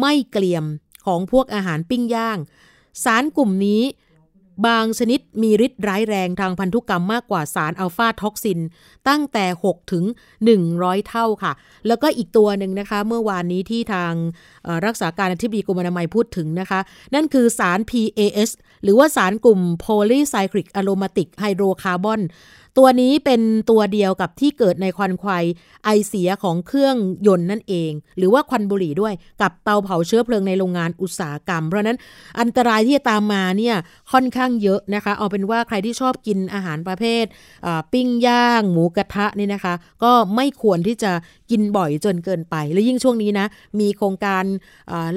[0.00, 0.64] ไม่เกลียม
[1.06, 2.38] ของพวกอาหารปิ้งย่าง
[3.04, 3.82] สารกลุ่มนี้
[4.66, 8.60] บางชนิดมีฤทธิ์ร้ายแรงทางพันธุกรรมมากกว่าสารอัลฟาท็อกซิน
[9.08, 10.04] ตั้งแต่6ถึง
[10.56, 11.52] 100 เท่าค่ะ
[11.86, 14.12] แล้วก็อีกตัวหนึ่งนะคะ เมื่อวานนี้ที่ทาง
[14.86, 16.80] รักษาการอธิบดีกรมอนามัยพูดถึงนะคะ
[17.14, 18.50] นั่นคือสาร PAS
[18.82, 22.20] หรือว่าสารกลุ่ม Polycyclic Aromatic Hydrocarbon
[22.78, 25.44] ตัวนี้เป็นตัวเดียวกับที่เกิดในควันควาย
[25.84, 31.98] ไอเสียของเครื่องยนต์นั่นเอง หรือว่าควันบุหรี่ด้วยกับเตาเผาเชื้อเพลิงในโรงงานอุตสาหกรรม เพราะนั้น
[32.40, 33.76] อันตรายที่จะตามมาเนี่ย
[34.12, 37.24] ค่อนข้างเยอะนะคะ เอาเป็นว่าใครที่ชอบกินอาหารประเภท
[37.92, 41.12] ปิ้งย่าง หมูกระทะนี่นะคะ ก็ไม่ควรที่จะ
[41.50, 43.46] กินบ่อยจนเกินไป และยิ่งช่วงนี้นะ
[43.80, 44.44] มีโครงการ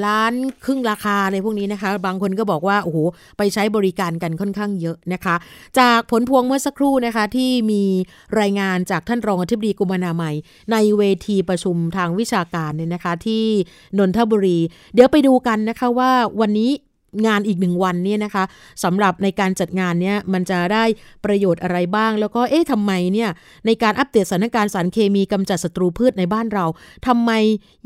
[0.05, 0.33] ร้าน
[0.65, 2.97] ครึ่งราคาอะไรพวกนี้นะคะ บางคนก็บอกว่าโอ้โห
[3.37, 5.35] ไปใช้บริการกันค่อนข้างเยอะนะคะ
[5.79, 7.83] จากผลพวงเมื่อสักครู่นะคะที่มี
[8.39, 10.35] รายงานจากท่านรองอธิบดีกรมอนามัย
[10.71, 13.45] ในเวทีประชุมทางวิชาการเนี่ยนะคะที่
[13.97, 14.59] นนทบุรี
[14.93, 16.71] เดี๋ยวไปดูกันนะคะว่าวันนี้
[17.25, 18.43] งานอีกหนึ่งวันเนี่ยนะคะ
[18.83, 20.83] สำหรับในการจัดงานเนี่ยมันจะได้
[21.25, 23.29] ประโยชน์อะไรบ้าง แล้วก็เอ๊ะทำไมเนี่ย
[23.65, 26.65] ในการอัปเดตสถานการณ์สารเคมีกำจัดศัตรูพืชในบ้านเรา
[27.07, 27.31] ทำไม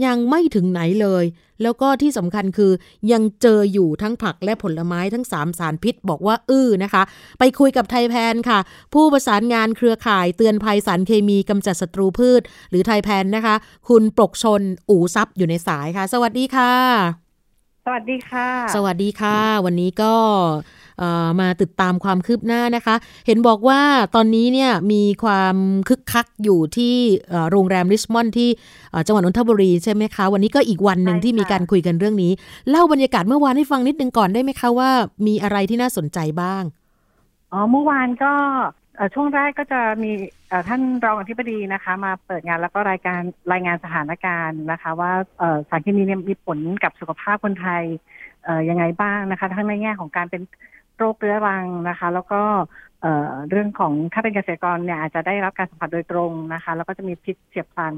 [0.06, 1.26] ยังไม่ถึงไหนเลย
[1.64, 2.72] แล้วก็ที่สำคัญคือ
[3.12, 7.04] ยังเจออยู่ทั้งผักและผลไม้ทั้ง 3 สารพิษบอกว่าอื้อนะคะ
[7.40, 8.60] ไปคุยกับไทยแพนค่ะ
[8.94, 13.56] ผู้ประสานงานเครือข่ายเตือนภัยสารเคมีกำจัดศัตรูพืช หรือไทยแพนนะคะ
[13.90, 17.31] คุณปกชนอู่ซับอยู่ในสายค่ะ สวัสดีค่ะ
[17.86, 20.14] สวัสดีค่ะ สวัสดีค่ะ วันนี้ก็
[21.40, 22.96] มาติดตามความคืบหน้านะคะ
[23.28, 23.82] เห็นบอกว่า
[24.16, 25.56] ตอนนี้เนี่ยมีความ
[25.88, 26.96] คึกคักอยู่ที่
[27.52, 28.50] โรงแรมริชมอนด์ที่
[29.06, 32.32] จังหวัดนนทบุรีใช่ไหมคะ วันนี้ก็อีกวันหนึ่งที่มีการคุยกันเรื่องนี้
[32.70, 34.90] เล่าบรรยากาศเมื่อวานให้ฟังนิดนึงก่อนได้ไหมคะว่า
[35.28, 36.64] มีอะไรที่น่าสนใจบ้าง
[37.52, 38.34] อ๋อ เมื่อวานก็
[39.14, 40.12] ช่วงแรกก็จะมี
[40.68, 45.12] ท่านรองอธิบดีนะคะ มาเปิดงานแล้วก็รายการรายงานสถานการณ์นะคะ ว่า
[45.70, 47.84] สารเคมีมีผลกับสุขภาพคนไทย
[48.70, 50.42] ยังไงบ้างนะคะ ทั้งในแง่ของการเป็น
[50.98, 52.42] โรคเรื้อรังนะคะ แล้วก็
[53.50, 57.94] เรื่องของถ้าเป็นเกษตรกรเนี่ยอาจจะได้รับการสัมผัสโดยตรงนะคะ แล้วก็จะมีพิษเฉียบพลัน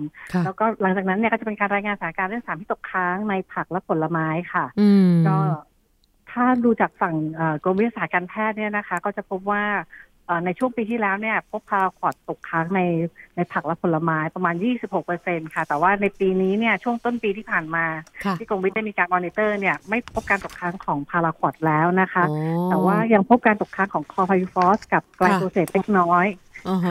[0.45, 4.65] แล้วก็หลังจากนั้นเนี่ยก็จะเป็นการรายงานสถานการณ์เรื่องสารพิษตกค้างในผักและผลไม้ค่ะ
[5.27, 5.37] ก็
[6.31, 7.15] ถ้าดูจากฝั่ง
[7.63, 9.63] กรมวิทยาศาสตร์การแพทย์เนี่ยนะคะ ก็จะพบว่า
[10.45, 12.81] ในช่วงปีที่แล้วเนี่ยพบพาราควอตตกค้างใน
[13.36, 17.86] ในผักและผลไม้ประมาณ 26เปอร์เซ็นต์ค่ะ แต่ว่าในปีนี้เนี่ยช่วงต้นปีที่ผ่านมา
[18.38, 22.23] ที่กรมวิทย์ได้มีการมอนิเตอร์เนี่ยไม่พบการตกค้างของพาราควอตแล้วนะคะ
[22.69, 26.25] แต่ว่ายังพบการตกค้างของคลอร์ไพริฟอสกับไกลโฟเซตเล็กน้อย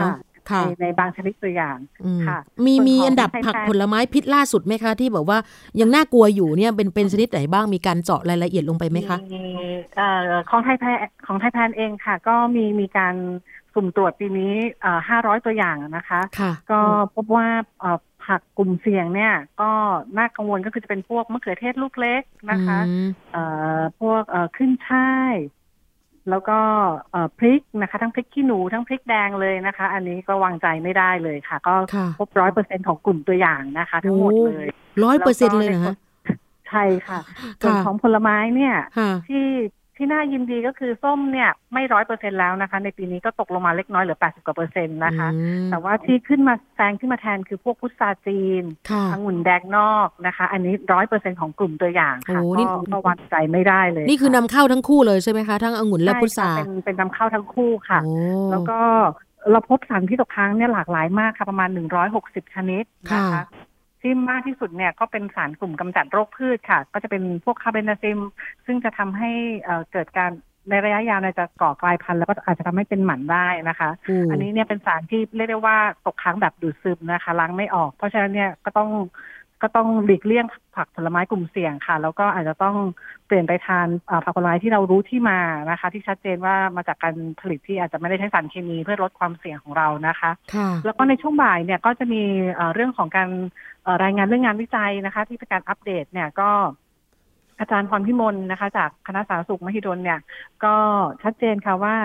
[0.01, 0.11] ค่ะ
[0.51, 1.77] ในในบางชนิดตัวอย่าง
[2.27, 5.37] ค่ะ มีมีอันดับผักผลไม้พิษล่าสุดไหมคะ ที่บอกว่า
[5.79, 9.17] ยังน่ากลัวอยู่เนี่ยเป็นเป็นชนิดไหนบ้างมีการเจาะรายละเอียดลงไปไหมคะ
[10.49, 10.85] ของไทยแพ
[11.27, 13.15] ของไทยแพนเองค่ะ ก็มีมีการ
[13.73, 14.53] สุ่มตรวจปีนี้
[15.09, 16.21] ห้าร้อยตัวอย่างนะคะ
[16.71, 16.79] ก็
[17.15, 17.47] พบว่า
[18.25, 19.71] ผักกลุ่มเสี่ยงเนี่ย ก็
[20.17, 22.79] น่ากังวลก็คือจะเป็นพวกมะเขือเทศลูกเล็กนะคะ
[23.99, 24.23] พวก
[24.57, 25.33] ขึ้นช่าย
[26.29, 26.57] แล้วก็
[27.37, 31.75] พริกนะคะ ทั้งพริกขี้หนูทั้งพริกแดงเลยนะคะ อันนี้ก็วางใจไม่ได้เลยค่ะ ก็
[32.19, 34.67] พบร้อยเปอร์เซ็นของกลุ่มตัวอย่างนะคะ ทั้งหมดเลย
[35.03, 35.95] ร้อยเปอร์เซ็นเลยนะ
[36.69, 37.19] ใช่ค่ะ
[37.61, 38.75] ส่วนของผลไม้เนี่ย
[39.27, 39.45] ที่
[39.97, 45.29] ที่น่ายินดีก็คือส้มเนี่ยไม่ร้อยเปอร์เซ็นแล้วนะคะ ในปีนี้ก็ตกลงมาเล็กน้อยเหลือแปดสิบกว่าเปอร์เซ็นต์นะคะ
[45.71, 48.63] แต่ว่าที่ขึ้นมาแซงขึ้นมาแทนคือพวกพุทราจีน
[49.11, 52.41] องุ่นแดงนอกนะคะ อันนี้ร้อยเปอร์เซ็นของกลุ่มตัวอย่างค่ะ
[52.93, 57.99] ก็วัดใจไม่ได้เลย นี่คือนำเข้าทั้งคู่เลยใช่ไหมคะ ทั้งองุ่นและพุทราเป็นเป็นนำเข้าทั้งคู่ค่ะ
[58.51, 58.79] แล้วก็
[59.51, 63.43] เราพบสารที่ตกค้างเนี่ยหลากหลายมากค่ะประมาณหนึ่งร้อยหกสิบชนิดนะคะ
[64.03, 68.19] ที่มากที่สุดเนี่ยก็เป็นสารกลุ่มกำจัดโรคพืชค่ะ ก็จะเป็นพวกคาร์เบนาซิม
[68.65, 69.31] ซึ่งจะทำให้
[69.91, 70.31] เกิดการ
[70.69, 73.89] ในระยะยาวเนี่ยจะก่อกลายพันธุ์แล้วก็อาจจะทำให้เป็นหมันได้นะคะ
[74.31, 78.89] อันนี้เนี่ยเป็นสารที่เรียกได้ว่าตกค้างแบบดูดซึมนะคะล้างไม่ออก เพราะฉะนั้นเนี่ยก็ต้อง
[79.63, 80.45] ก็ต้องหลีกเลี่ยง
[80.75, 82.75] ผักผลไม้กลุ่มเสี่ยงค่ะ แล้วก็อาจจะต้อง
[83.27, 83.87] เปลี่ยนไปทาน
[84.23, 85.39] ผักผลไม้ที่เรารู้ที่มา
[85.71, 90.31] นะคะ ที่ชัดเจนว่ามาจากการผลิตที่อาจจะไม่ได้ใช้สารเคมีเพื่อลดความเสี่ยงของเรานะคะ
[90.85, 92.21] แล้วก็ในช่วงบ่ายเนี่ยก็จะมี
[92.73, 93.29] เรื่องของการ
[94.03, 96.49] รายงานเรื่องงานวิจัยนะคะ ที่เป็นการอัปเดตเนี่ยก็
[97.59, 100.19] อาจารย์พรพิมลนะคะ จากคณะสาธารณสุขมหิดลเนี่ย
[100.63, 100.75] ก็
[101.23, 101.95] ชัดเจนค่ะว่า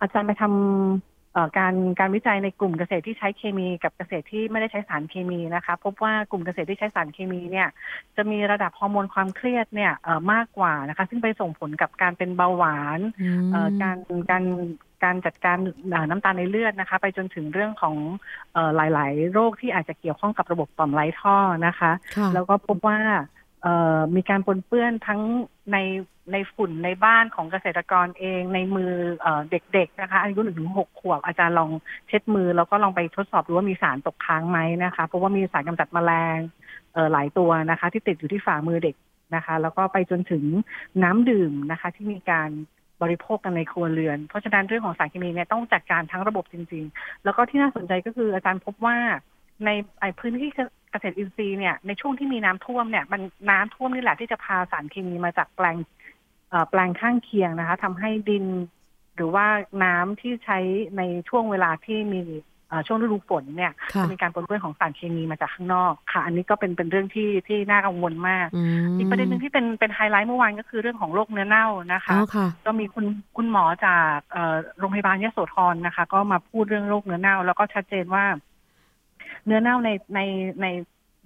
[0.00, 1.15] อาจารย์ไปทำ
[1.58, 7.68] การการวิจัยในกลุ่มเกษตรที่ใช้เคมีกับเกษตรที่ไม่ได้ใช้สารเคมีนะคะ พบว่ากลุ่มเกษตรที่ใช้สารเคมีเนี่ย
[8.16, 9.92] จะมีระดับฮอร์โมนความเครียดเนี่ย
[10.32, 13.00] มากกว่านะคะ ซึ่งไปส่งผลกับการเป็นเบาหวาน
[13.82, 13.98] การ
[14.30, 14.44] การ
[15.04, 15.58] การจัดการ
[16.10, 17.96] น้ำตาลในเลือดนะคะ ไปจนถึงเรื่องของ
[18.76, 21.92] หลาย ๆ โรคที่อาจจะเกี่ยวข้องกับระบบต่อมไร้ท่อนะคะ
[22.34, 22.98] แล้วก็พบว่า
[24.16, 25.20] มีการปนเปื้อนทั้ง
[25.72, 25.78] ใน
[26.32, 28.92] ในฝุ่นในบ้านของเกษตรกรเองในมือ
[29.50, 31.70] เด็ก ๆ นะคะ อายุหนึ่งถึงหกขวบอาจารย์ลอง
[32.08, 36.38] เช็ดมือ แล้วก็ลองไปทดสอบดูว่ามีสารตกค้างไหมนะคะ เพราะว่ามีสารกำจัดแมลง
[37.12, 38.96] หลายตัวนะคะ ที่ติดอยู่ที่ฝ่ามือเด็ก
[39.34, 40.44] นะคะ แล้วก็ไปจนถึง
[41.02, 42.50] น้ำดื่มนะคะ ที่มีการ
[43.02, 48.96] บริโภคกันในครัวเรือน เพราะฉะนั้นเรื่องของสารเคมีเนี่ยต้องจัดการทั้งระบบจริง ๆ แล้วก็ที่น่าสนใจก็คืออาจารย์พบว่า
[49.64, 49.70] ใน
[50.18, 50.50] พื้นที่
[50.90, 55.76] เกษตรอินทรีย์เนี่ยในช่วงที่มีน้ำท่วมเนี่ยมันน้ำท่วมนี่แหละที่จะพาสารเคมีมาจากแปลง
[56.70, 58.44] แปลงข้างเคียงนะคะทำให้ดิน
[59.16, 59.46] หรือว่า
[59.84, 60.58] น้ำที่ใช้
[60.96, 62.20] ในช่วงเวลาที่มี
[62.86, 68.46] ช่วงฤดูฝนเนี่ยจะมีการปนเปื้อนของสารเคมีมาจากข้างนอกค่ะ อันนี้ก็เป็นเป็นเรื่องที่ที่น่ากังวลมาก
[68.98, 72.16] อีกประเด็นหนึ่งที่เป็นเป็นไฮไลท์เมื่อวานก็คือเรื่องของโรคเนื้อเน่านะคะ
[72.66, 73.04] ก็มีคุณ
[73.36, 74.16] คุณหมอจาก
[74.78, 78.24] โรงพยาบาลยโสธรนะคะ ก็มาพูดเรื่องโรคเนื้อเน่า แล้วก็ชัดเจนว่า
[79.46, 80.20] เนื้อเน่าในใน
[80.60, 80.66] ใน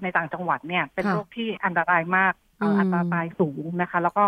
[0.02, 2.32] ในต่างจังหวัดเนี่ย เป็นโรคที่อันตรายมาก
[2.78, 4.24] อัตราตายสูงนะคะ แล้วก็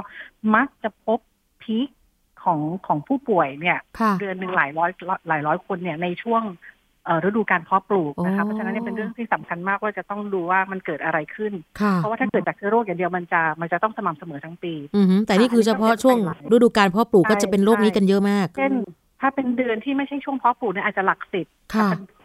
[0.54, 1.18] มักจะพบ
[1.62, 1.88] พีค
[2.44, 3.78] ของของผู้ป่วยเนี่ย
[4.20, 4.90] เดือนหนึ่งหลายร้อย
[5.28, 6.42] หลายร้อยคนเนี่ยในช่วง
[7.24, 11.52] ฤดูการเพาะปลูกนะคะเพราะฉะนั้นเป็นเรื่องที่สำคัญมากว่าจะต้องดูว่ามันเกิดอะไรขึ้น
[11.96, 14.74] เพราะว่าถ้าเกิดจากเชื้อโรคอย่างเดียวมันจะมันจะต้องสม่ำเสมอทั้งปี
[15.26, 16.18] แต่นี่คือเฉพาะช่วง
[16.52, 18.72] ฤดูการเพาะปลูกก็จะเป็นโรคนี้กันเยอะมาก เช่น
[19.20, 21.46] ถ้าเป็นเดือนที่ไม่ใช่ช่วงเพาะปลูกเนี่ยอาจจะหลักสิบ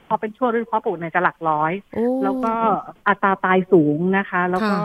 [0.08, 1.72] พอเป็นช่วงฤดูเพาะปลูกเนี่ยจะหลักร้อย
[2.24, 2.54] แล้วก็
[3.08, 4.80] อัตราตายสูงนะคะ แล้วก็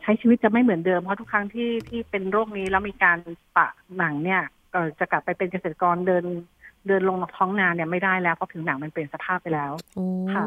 [0.00, 3.18] ใช้ชีวิตจะไม่เหมือนเดิมเพราะทุกครั้งที่ที่เป็นโรคนี้แล้วมีการ
[3.56, 4.42] ปะหนังเนี่ย
[4.98, 6.24] จะกลับไปเป็นเกษตรกรเดิน
[6.88, 10.04] เดินลงท้องนาเนี่ยไม่ได้แล้วเพราะผิวหนังมันเปลี่ยนสภาพไปแล้วโอ้
[10.34, 10.44] ค่ะ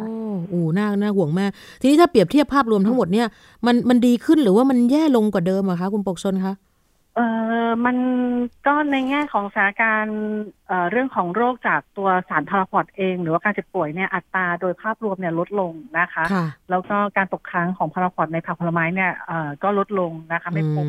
[0.50, 3.28] โอ้น่าน่าห่วงมาก ทีนี้ถ้าเปรียบเทียบภาพรวมทั้งหมดเนี่ย
[3.66, 6.54] มันมันดีขึ้นหรือว่ามันแย่ลงกว่าเดิมอะคะคุณปกชนคะ
[7.18, 7.24] เอ
[7.68, 7.98] อมัน
[8.68, 10.20] ก็ในแง่ของสถานการณ์
[10.92, 16.26] เรื่องของโรคจากตัวสารพาราพอดเอง หรือว่าการเจ็บป่วยเนี่ยอัตราโดยภาพรวมเนี่ยลดลงนะคะ
[16.70, 19.12] แล้วก็การตกค้างของพาราควอตในผักผลไม้เนี่ย
[19.64, 20.86] ก็ลดลงนะคะไม่พบ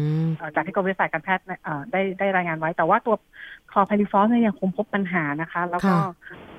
[0.54, 1.44] จากที่กรมวิทยาศาสตร์การแพทย์
[1.92, 3.16] ได้ได้รายงานไว้ แต่ว่าตัว
[3.70, 5.96] คลอร์ไพริฟอสเนี่ยยังคงพบปัญหานะคะ แล้วก็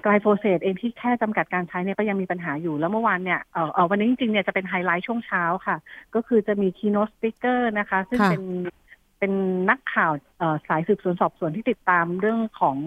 [0.03, 5.77] ไกลโฟเซตเองที่แค่จำกัดการใช้เนี่ยก็ยังมีปัญหาอยู่แล้วเมื่อวานเนี่ยเออวันนี้จริงๆเนี่ยจะเป็นไฮไลท์ช่วงเช้าค่ะ
[6.15, 8.43] ก็คือจะมี keynote speaker นะคะ ซึ่งเป็น
[9.19, 9.33] เป็น
[9.69, 10.11] นักข่าว
[10.67, 12.77] สายสืบสวนสอบสวนที่ติดตามเรื่องของ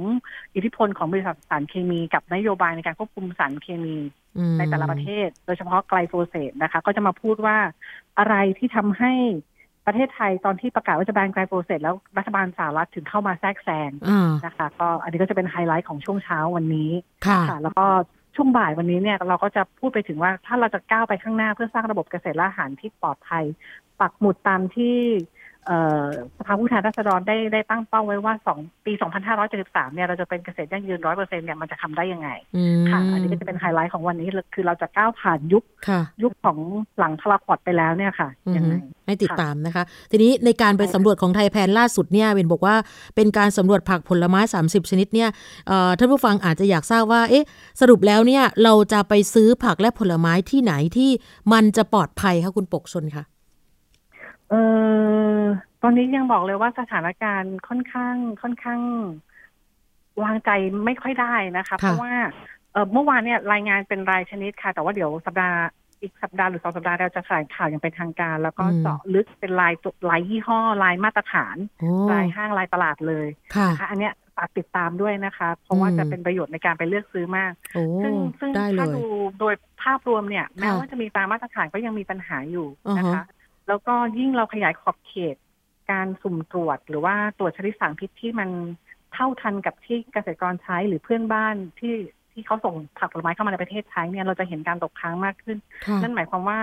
[0.54, 3.96] อิทธิพลของบริษัทสารเคมีกับนโยบายในการควบคุมสารเคมี
[4.58, 7.56] ในแต่ละประเทศ โดยเฉพาะไกลโฟเซตนะคะ ก็จะมาพูดว่า
[8.18, 9.12] อะไรที่ทำให้
[9.86, 13.90] ประเทศไทยตอนที่ประกาศว่าจะแบนไกลโฟเซตแล้วรัฐบาลสหรัฐถึงเข้ามาแทรกแซง
[14.46, 16.90] นะคะ ก็อันนี้ก็จะเป็นไฮไลท์ของช่วงเช้าวันนี้
[17.26, 17.86] ค่ะ แล้วก็
[18.36, 23.44] ช่วงบ่ายวันนี้เนี่ยเราก็จะพูดไปถึงว่าถ้าเราจะก้าวไปข้างหน้าเพื่อสร้างระบบเกษตรและอาหารที่ปลอดภัย
[24.00, 24.98] ปักหมุดตามที่
[26.38, 28.92] สภาผู้แทนราษฎรได้ได้ตั้งเป้าไว้ว่าสองปี
[29.42, 32.28] 2573 เนี่ยเราจะเป็นเกษตรยั่งยืนร้อยเปอร์เซ็นต์เนี่ยมันจะทำได้ยังไง
[32.90, 35.64] ค่ะ อันนี้ก็จะเป็นไฮไลท์ของวันนี้คือเราจะก้าวผ่านยุค
[36.22, 36.58] ยุคของ
[36.98, 38.74] หลังพลาพอดไปแล้วเนี่ยค่ะยังไง
[39.06, 42.76] ให้ติดตามนะคะ ทีนี้ในการไปสำรวจของไทยแพนล่าสุดเนี่ยเวนบอกว่า
[43.16, 45.28] เป็นการสำรวจผักผลไม้ 30 ชนิดเนี่ย
[45.98, 47.46] ท่านผู้ฟังอาจจะอยากทราบว่าเอ๊ะ
[47.80, 51.10] สรุปแล้วเนี่ยเราจะไปซื้อผักและผลไม้ที่ไหนที่
[51.52, 53.24] มันจะปลอดภัยคะคุณปกชนคะ
[54.52, 54.58] เอ
[55.38, 55.42] อ
[55.82, 58.80] ตอนนี้ยังบอกเลยว่าสถานการณ์ค่อนข้างค่อนข้าง
[60.24, 60.50] วางใจ
[60.84, 62.12] ไม่ค่อยได้นะคะเพราะว่า
[62.72, 65.58] เออเมื่อวานเนี่ยรายงานเป็นรายชนิดค่ะ แต่ว่าเดี๋ยวสัปดาห์
[66.00, 71.56] อีกสัปดาห์หรือสองสัปดาห์เราจะแถลงข่าวอย่างเป็นทางการ แล้วก็เจาะลึกเป็นลายจุดลายยี่ห้อลายมาตรฐาน
[72.12, 73.26] ลายห้างลายตลาดเลย
[73.70, 77.52] นะคะอันเนี้ยฝากติดตามด้วยนะคะ เพราะว่าจะเป็นประโยชน์ในการไปเลือกซื้อมาก
[78.02, 79.04] ซึ่งซึ่งถ้าดู
[79.40, 82.66] โดยภาพรวมเนี่ย แม้ว่าจะมีตามมาตรฐานก็ยังมีปัญหาอยู่
[82.98, 83.22] นะคะ
[83.72, 85.36] แล้วก็ยิ่งเราขยายขอบเขต
[85.90, 88.48] การสุ่มตรวจ หรือว่าตรวจชนิดสารพิษที่มัน
[89.12, 91.94] เท่าทันกับที่เกษตรกรใช้หรือเพื่อนบ้านที่
[92.32, 95.58] ที่เขาส่งผักผลไม้เข้ามาในประเทศใช้เนี่ยเราจะเห็นการตกค้างมากขึ้น
[96.02, 96.60] นั่นหมายความว่า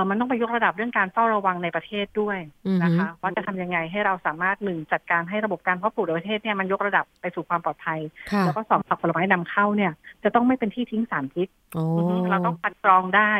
[0.00, 2.38] อมันต้องไปยกระดับเรื่องการเฝ้าระวังในประเทศด้วย
[2.82, 8.00] นะคะ ว่าจะทำยังไงให้เราสามารถหนึ่งจัดการให้ระบบการเพาะปลูกในประเทศเนี่ยมันยกระดับไปสู่ความปลอดภัย
[8.44, 9.92] แล้วก็สองผักผลไม้นำเข้าเนี่ย
[10.24, 11.48] จะต้องไม่เป็นที่ทิ้งสารพิษ
[12.30, 13.32] เราต้องคัดกรองได้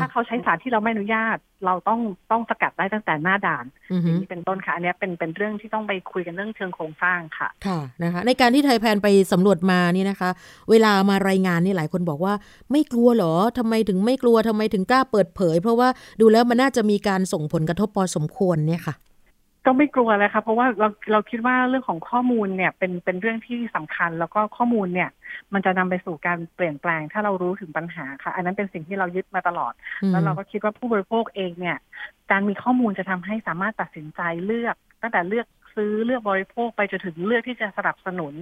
[0.00, 10.30] ถ้าเขาใช้สารที่เราไม่อนุญาต เราต้องต้องสกัดได้ตั้งแต่หน้าด่านอย่างนี้เป็นต้นค่ะ อันนี้เป็นเป็นเรื่องที่ต้องไปคุยกันเรื่องเชิงโครงสร้างค่ะ ค่ะนะคะ ในการที่ไทยแพนไปสำรวจมานี่นะคะ
[10.70, 12.34] เวลามารายงานนี่หลายคนบอกว่า
[12.72, 15.88] ไม่กลัวหรอทำไมถึงไม่กลัวทำไมถึงกล้าเปิดเผย เพราะว่า
[16.20, 18.94] ดูแล้วมันน่าจะมีการส่งผลกระทบพอสมควรเนี่ยค่ะ
[19.68, 25.10] ก็ไม่กลัวเลยค่ะเพราะว่าเราเราคิดว่าเรื่องของข้อมูลเนี่ยเป็นเป็นเรื่องที่สำคัญ แล้วก็ข้อมูลเนี่ย
[25.52, 29.72] มันจะนำไปสู่การเปลี่ยนแปลง ถ้าเรารู้ถึงปัญหาค่ะ อันนั้นเป็นสิ่งที่เรายึดมาตลอด
[30.12, 31.76] แล้วเราก็คิดว่าผู้บริโภคเองเนี่ย
[32.30, 35.46] การมีข้อมูลจะทำให้สามารถตัดสินใจเลือก ตั้งแต่เลือก
[35.78, 38.34] ซื้อเลือกบริโภคไปจนถึงเลือกที่จะสนับสนุน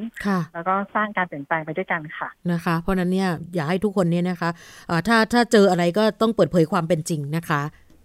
[0.55, 7.63] แล้วก็สร้างการเปลี่ยนแปลงไปด้วยกันค่ะนะคะ เพราะนั้นเนี่ยอยากให้ทุกคนเนี่ยนะคะะถ้าถ้าเจออะไรก็ต้องเปิดเผยความเป็นจริงนะคะ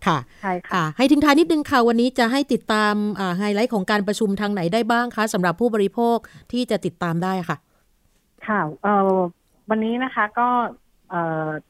[0.08, 2.94] ค่ะใช่ค่ะ ให้ทิ้งท้ายนิดนึงค่ะ วันนี้จะให้ติดตาม
[3.38, 6.18] ไฮไลท์ของการประชุมทางไหนได้บ้างคะสำหรับผู้บริโภค
[6.52, 7.58] ที่จะติดตามได้ค่ะ
[8.48, 9.18] ค่ะเอ่อ
[9.70, 10.48] วันนี้นะคะก็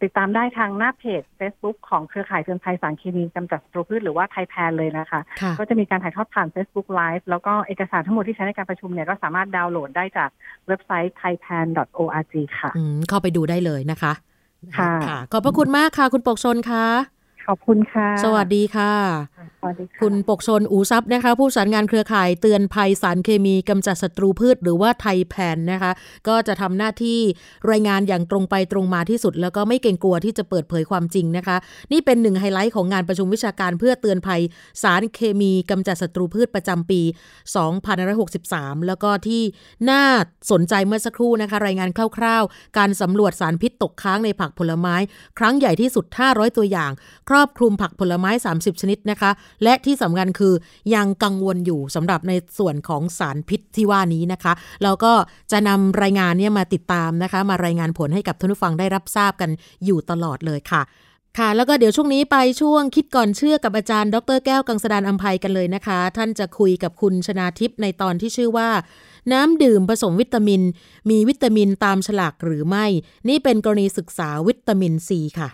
[0.02, 5.22] ติดตามได้ทางหน้าเพจ Facebook ของเครือข่ายเตือนภัยสารเคมีกำจัดศัตรูพืชหรือว่าไทยแพนเลยนะคะ
[5.60, 10.30] ก็จะมีการถ่ายทอดผ่าน Facebook Live แล้วก็เอกสารทั้งหมดที่ใช้ในการประชุมเนี่ยก็สามารถดาวน์โหลดได้จาก
[10.68, 12.72] เว็บไซต์ thaipan.org ค่ะ
[13.10, 14.14] เข้าไปดูได้เลยนะคะ
[14.78, 14.94] ค่ะ
[15.32, 16.86] ขอบพระคุณมากค่ะ คุณปกชนค่ะ
[17.54, 18.94] ขอบคุณค่ะสวัสดีค่ะ
[20.02, 25.92] คุณปกชนอูซับนะคะ ผู้สารงานเครือข่ายเตือนภัยสารเคมีกำจัดศัตรูพืช หรือว่าไทยแพนนะคะ
[26.28, 27.20] ก็จะทำหน้าที่
[27.72, 31.58] รายงานอย่างตรงไปตรงมาที่สุด แล้วก็ไม่เกรงกลัวที่จะเปิดเผยความจริงนะคะ
[31.92, 34.42] นี่เป็นหนึ่งไฮไลท์ของงานประชุมวิชาการเพื่อเตือนภัย
[34.84, 37.02] สารเคมีกำจัดศัตรูพืชประจำปี
[37.96, 39.42] 2563 แล้วก็ที่
[39.90, 40.04] น่า
[40.52, 44.96] สนใจเมื่อสักครู่นะคะ รายงานคร่าว ๆ การสำรวจสารพิษตกค้างในผักผลไม้
[45.40, 46.92] ครั้งใหญ่ที่สุด 500 ตัวอย่าง
[47.30, 49.32] ครอบคลุมผักผลไม้ 30 ชนิดนะคะ
[49.64, 50.54] และที่สำคัญคือ
[50.96, 55.14] ยังกังวลอยู่สำหรับในส่วนของสารพิษที่ว่านี้นะคะแล้วก็
[55.52, 59.50] จะนำรายงานเนี่ยมาติดตามนะคะ มารายงานผลให้กับท่านผู้ฟังได้รับทราบกัน
[59.86, 60.82] อยู่ตลอดเลยค่ะ
[61.40, 68.70] ค่ะ แล้วก็เดี๋ยวช่วงนี้ไปช่วงคิดก่อนเชื่อกับอาจารย์ ดรแก้วกังสดานอัมภัยกันเลยนะคะ ท่านจะคุยกับคุณชนาทิพย์ในตอนที่ชื่อว่า
[69.34, 70.62] น้ำดื่มผสมวิตามิน
[71.10, 72.86] มีวิตามินตามฉลากหรือไม่
[73.30, 75.50] นี่เป็นกรณีศึกษาวิตามินซีค่ะ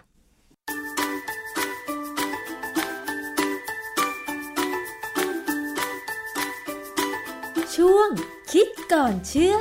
[8.53, 9.55] คิดก่อนเชื่อ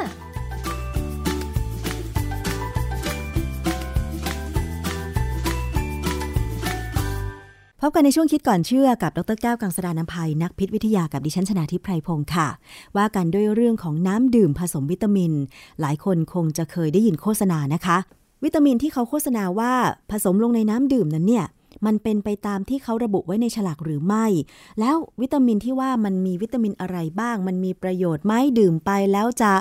[7.80, 12.48] พบกันในช่วงคิดก่อนเชื่อกับดรแก้วกังสดานนภัยนักพิษวิทยากับดิฉันชนาทิพไพรพงศ์ค่ะ
[12.96, 15.32] ว่ากันด้วยเรื่องของน้ำดื่มผสมวิตามิน
[15.80, 17.96] หลายคนคงจะเคยได้ยินโฆษณานะคะ
[18.44, 19.72] วิตามินที่เขาโฆษณาว่า
[20.10, 21.46] ผสมลงในน้ำดื่มนั้นเนี่ย
[21.86, 24.26] มันเป็นไปตามที่เขาระบุไว้ในฉลากหรือไม่
[24.80, 29.52] แล้ววิตามินที่ว่ามันมีวิตามินอะไรบ้าง มันมีประโยชน์ไหมดื่มไปแล้วจะ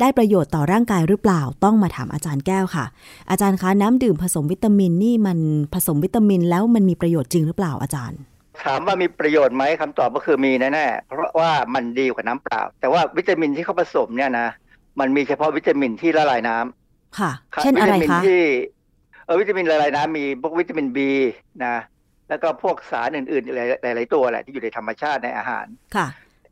[0.00, 2.84] ได้ประโยชน์ต่อร่างกายหรือเปล่า ต้องมาถามอาจารย์แก้วค่ะ
[3.30, 5.38] อาจารย์คะน้ำดื่มผสมวิตามินนี่มัน
[5.74, 8.18] ผสมวิตามินแล้วมันมีประโยชน์จริงหรือเปล่าอาจารย์
[8.64, 14.48] ถามว่ามีประโยชน์ไหมคำตอบก็คือมีแน่ๆเพราะว่ามันดีกว่าน้ำเปล่า แต่ว่าวิตามินที่เขาผสมเนี่ยนะ
[15.00, 17.30] มันมีเฉพาะวิตามินที่ละลายน้ำค่ะ
[17.62, 18.42] เช่นอะไรคะวิตามินที่
[18.77, 21.10] เออวิตามินละลายน้ำมีพวกวิตามินบี
[21.64, 21.76] นะ
[22.28, 26.06] แล้วก็พวกสารอื่นๆหลายๆตัวแหละที่อยู่ในธรรมชาติในอาหารค่ะ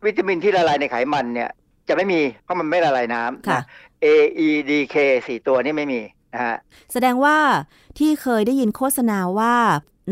[0.07, 1.51] วิตามินที่ละลายในไขมันเนี่ย
[1.89, 3.61] จะไม่มีเพราะมันไม่ละลายน้ำค่ะ
[4.05, 4.07] A
[4.47, 6.01] E D K สี่ตัวนี้ไม่มี
[6.35, 6.57] นะฮะ
[6.93, 7.37] แสดงว่า
[7.99, 9.55] ที่เคยได้ยินโฆษณาว่า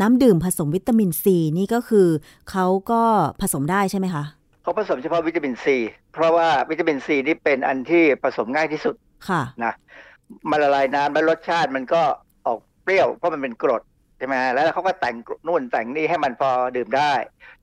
[0.01, 2.07] น้ำดื่มผสมวิตามินซีนี่ก็คือ
[2.51, 3.01] เขาก็
[3.41, 4.23] ผสมได้ใช่ไหมคะ
[4.63, 5.77] เขาผสมเฉพาะวิตามินซี
[6.13, 8.95] เพราะว่าวิตามินซีนี่เป็นอันที่ผสมง่ายที่สุด
[9.29, 9.73] ค่ะนะ
[10.49, 12.17] มันละลายน้ำแล้วรสชาติมันก็ออก
[12.85, 13.81] เปรี้ยวเพราะมันเป็นกรด
[14.17, 15.15] ใช่ไหมแล้วเขาก็แต่ง
[15.47, 17.13] นู่นแต่งนี่ให้มันพอดื่มได้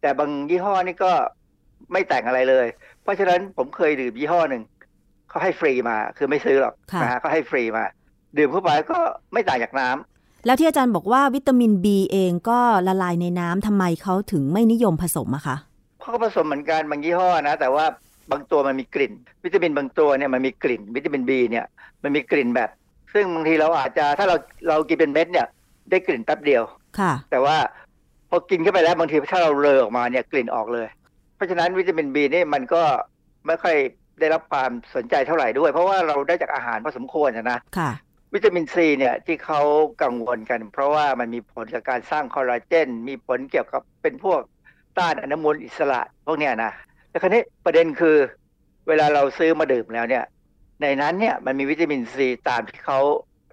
[0.00, 1.12] แต่บางยี่ห้อนี่ก็
[1.92, 2.66] ไม่แต่งอะไรเลย
[3.02, 4.62] เพราะฉะนั้นผมเคยดื่มยี่ห้อหนึ่ง
[5.28, 7.84] เขาให้ฟรีมา คือไม่ซื้อหรอกนะฮะเขาให้ฟรีมา
[8.38, 8.98] ดื่มเข้าไปก็
[9.32, 15.56] ไม่ต่างจากน้ำแล้วที่อาจารย์บอกว่าวิตามิน B เองก็ละลายในน้ำทำไมเขาถึงไม่นิยมผสมอะคะ
[16.00, 17.84] เขาก็ผสมเหมือนกันบางยี่ห้อนะ แต่ว่า
[18.30, 19.12] บางตัวมันมีกลิ่น
[19.44, 21.64] วิตามินบางตัวเนี่ยมันมีกลิ่น วิตามิน B เนี่ย
[22.02, 22.70] มันมีกลิ่นแบบ
[23.14, 24.36] ซึ่งบางทีเราอาจจะถ้าเรา
[24.68, 25.46] เรากินเป็นเม็ดเนี่ย
[25.90, 26.62] ได้กลิ่นแป๊บเดียว
[26.98, 27.56] ค่ะ แต่ว่า
[28.30, 30.88] พอกินเข้าไปแล้วบางทีถ้าเราเลอออกมาเนี่ยกลิ่นออกเลย
[31.36, 32.82] เพราะฉะนั้นวิตามินบีนี่มันก็
[33.46, 33.76] ไม่ค่อย
[34.20, 37.90] ได้รับความสนใจเท่าไหร่ด้วย เพราะว่าเราได้จากอาหารพอสมควรนะค่ะ
[38.34, 39.60] วิตามินซีเนี่ยที่เขา
[40.02, 44.40] กังวลกัน เพราะว่ามันมีผลกับการสร้างคอลลาเจน มีผลเกี่ยวกับเป็นพวก
[44.98, 46.72] ต้านอนุมูลอิสระพวกเนี้ยนะ
[47.10, 48.16] แต่ครนี้ประเด็นคือ
[48.88, 50.24] เวลาเราซื้อมาดื่มแล้วเนี่ย
[50.82, 52.98] ในนั้นเนี่ยมันมีวิตามินซีตามที่เขา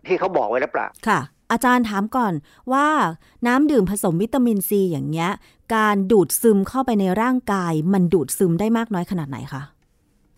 [0.08, 1.20] ที่เขาบอกไว้หรือเปล่าค่ะ
[1.52, 2.34] อาจารย์ถามก่อน
[2.74, 2.88] ว่า
[3.48, 5.32] น้ำดื่มผสมวิตามินซีอย่างเงี้ย
[5.76, 9.62] การดูดซึมเข้าไปในร่างกาย มันดูดซึมได้มากน้อยขนาดไหนคะ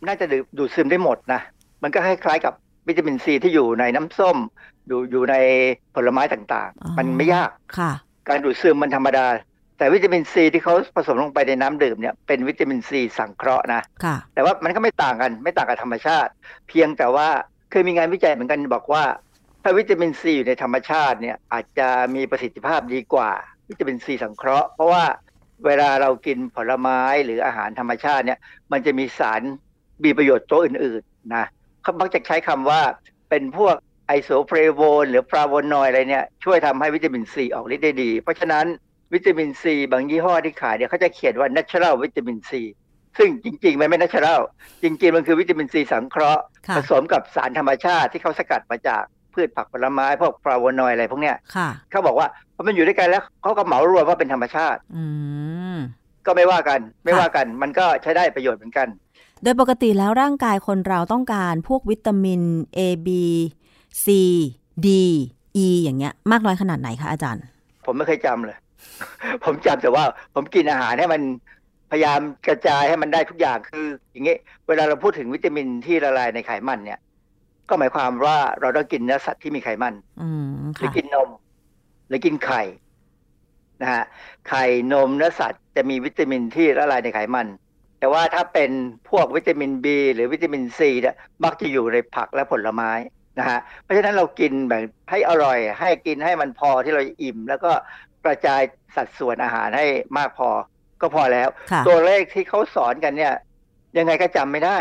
[0.08, 0.26] น่าจะ
[0.58, 1.42] ดูดซึมได้หมดนะ
[1.84, 2.54] มันก็คล้ายๆกับ
[2.88, 4.38] วิตามินซีที่อยู่ในน้ำส้ม
[4.88, 5.36] อยู่อยู่ใน
[5.96, 7.92] ผลไม้ต่างๆ มันไม่ยากค่ะ
[8.30, 9.26] การดูดซึมมันธรรมดา
[9.82, 16.32] แต่วิตามินซีที่เขาผสมลงไปในน้ำดื่มเนี่ยเป็นวิตามินซีสังเคราะห์นะค่ะแต่ว่ามันก็ไม่ต่างกันไม่ต่างกับธรรมชาติ
[16.68, 17.28] เพียงแต่ว่า
[17.72, 19.04] เคยมีงานวิจัยเหมือนกันบอกว่า
[19.64, 23.32] ถ้าวิตามินซีอยู่ในธรรมชาติเนี่ยอาจจะมีประสิทธิภาพดีกว่า
[23.70, 25.04] วิตามินซีสังเคราะห์เพราะว่า
[25.66, 28.40] เวลาเรากินผลไม้หรืออาหารธรรมชาติเนี่ย
[28.72, 29.42] มันจะมีสาร
[30.04, 31.46] มีประโยชน์ตัวอื่นๆนะ
[31.82, 32.82] เขามักจะใช้คำว่า
[33.30, 33.76] เป็นพวก
[34.08, 38.66] ไอโซฟลาโวนหรือฟลาโวนอยด์อะไรเนี่ยช่วยทำให้วิตามินซีออกฤทธิ์ได้ดี เพราะฉะนั้น
[39.14, 42.62] วิตามินซีบางยี่ห้อที่ขายเนี่ยเขาจะเขียนว่า natural วิตามินซี
[43.18, 44.42] ซึ่งจริง ๆ มันไม่ natural
[44.84, 46.44] จริง ๆ มันคือวิตามินซีสังเคราะห์
[46.78, 55.04] ผสมกับสารธรรมชาติที่เขาสกัดมาจากพืชผักผลไม้พวกฟลาโวนอยด์อะไรพวกเนี้ยค่ะเขาบอกว่าพอมันอยู่ด้วยกันแล้วเขาก็เหมารวมว่าเป็นธรรมชาติอื
[55.76, 55.78] ม
[56.26, 58.88] ก็ไม่ว่ากันไม่ค่ะว่ากันมันก็ใช้ได้ประโยชน์เหมือนกัน
[59.44, 62.42] โดยปกติแล้วร่างกายคนเราต้องการพวกวิตามิน
[62.78, 63.10] A B
[64.06, 64.08] C
[64.86, 64.88] D
[65.66, 67.44] E อย่างเงี้ยมากน้อยขนาดไหนคะอาจารย์
[67.86, 68.58] ผมไม่เคยจำเลย
[69.44, 70.04] ผมจำแต่ว่า
[70.36, 71.22] ผมกินอาหารให้มัน
[71.92, 74.36] พยายามกระจายให้มันได้ทุกอย่างคือ อย่างงี้
[74.68, 77.00] เวลาเราพูดถึงวิตามินที่ละลายในไขมันเนี่ย
[77.70, 81.30] ก็หมายความว่าเราต้องกินเนื้อสัตว์ที่มีไขมันอืมหรือค่ะกินนม
[82.08, 82.62] หรือกินไข่
[83.82, 84.04] นะฮะ
[84.50, 87.48] ไข่นมเนื้อสัตว์จะมีวิตามินที่ละลายในไขมัน
[88.00, 88.72] แต่ว่าถ้าเป็น
[89.10, 92.92] พวกวิตามิน B หรือวิตามิน C เนี่ยมักจะอยู่ในผักและผลไม้
[93.40, 97.72] นะฮะเพราะฉะนั้นเรากินแบบให้อร่อย ให้กินให้มันพอที่เราจะอิ่ม แล้วก็
[98.26, 98.62] กระจาย
[98.96, 99.86] สัดส่วนอาหารให้
[100.18, 100.50] มากพอ
[101.02, 103.34] ก็พอแล้วค่ะตัวเลขที่เขาสอนกันเนี่ย
[103.98, 104.78] ยังไงก็จำไม่ได้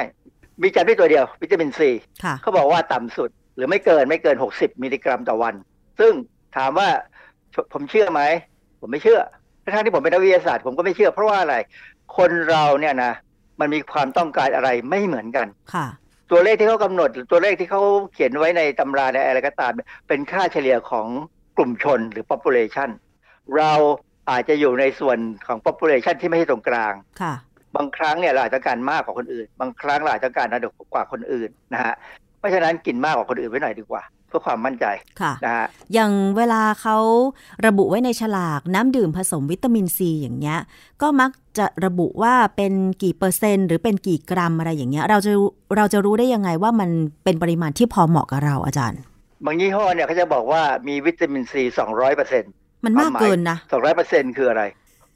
[0.62, 1.90] มีจำได้ตัวเดียว วิตามินซี
[2.24, 5.54] ค่ะเขาบอกว่าต่ำสุด หรือไม่เกินไม่เกิน60มิลลิกรัมต่อวัน
[6.00, 6.12] ซึ่ง
[6.56, 6.88] ถามว่า
[7.72, 8.22] ผมเชื่อไหม
[8.80, 9.20] ผมไม่เชื่อ
[9.62, 11.56] ทั้งที่ผมเป็นนักวิทยาศาสตร์ผมก็ไม่เชื่อเพราะว่าอะไร
[12.16, 13.12] คนเราเนี่ยนะ
[13.60, 15.86] มันมีความต้องการอะไรไม่เหมือนกันค่ะ
[16.30, 17.82] ตัวเลขที่เขากำหนดหรือตัวเลขที่เขา
[18.12, 19.72] เขียนไว้ในตำราในอะไรก็ตาม
[20.08, 21.06] เป็นค่าเฉลี่ยของ
[21.56, 22.90] กลุ่มชนหรือ population
[23.56, 23.72] เรา
[24.30, 27.34] อาจจะอยู่ในส่วนของ population ที่ไม่ใช่ตรงกลางค่ะ
[27.76, 30.60] บางครั้งเนี่ยเราอาจจะการมากกว่าคนอื่น บางครั้งเราอาจจะการน้อย
[30.94, 31.94] กว่าคนอื่นนะฮะ
[32.38, 34.86] เพราะฉะนั้นกินมากกว่าคนอื่นไว้หน่อยดีกว่า เพื่อความมั่นใจ
[35.20, 36.96] ค่ะนะฮะอย่างเวลาเขา
[37.66, 40.58] ระบุไว้ในฉลากน้ำดื่มผสมวิตามินซีอย่างเงี้ย
[41.02, 42.72] ก็มักจะระบุว่าเป็น
[43.02, 45.32] กี่เปอร์เซ็นต์ หรือเป็นกี่กรัมอะไรอย่างเงี้ยเราจะ
[45.76, 46.90] เราจะรู้ได้ยังไงว่ามัน
[47.24, 49.00] เป็นปริมาณที่พอเหมาะกับเราอาจารย์
[49.44, 52.52] บางยี่ห้อเนี่ยเขาจะบอกว่ามีวิตามินซีสองร้อยเปอร์เซ็นต์
[52.84, 54.62] มันมากเกินนะสองร้อยเปอร์เซ็นต์คืออะไร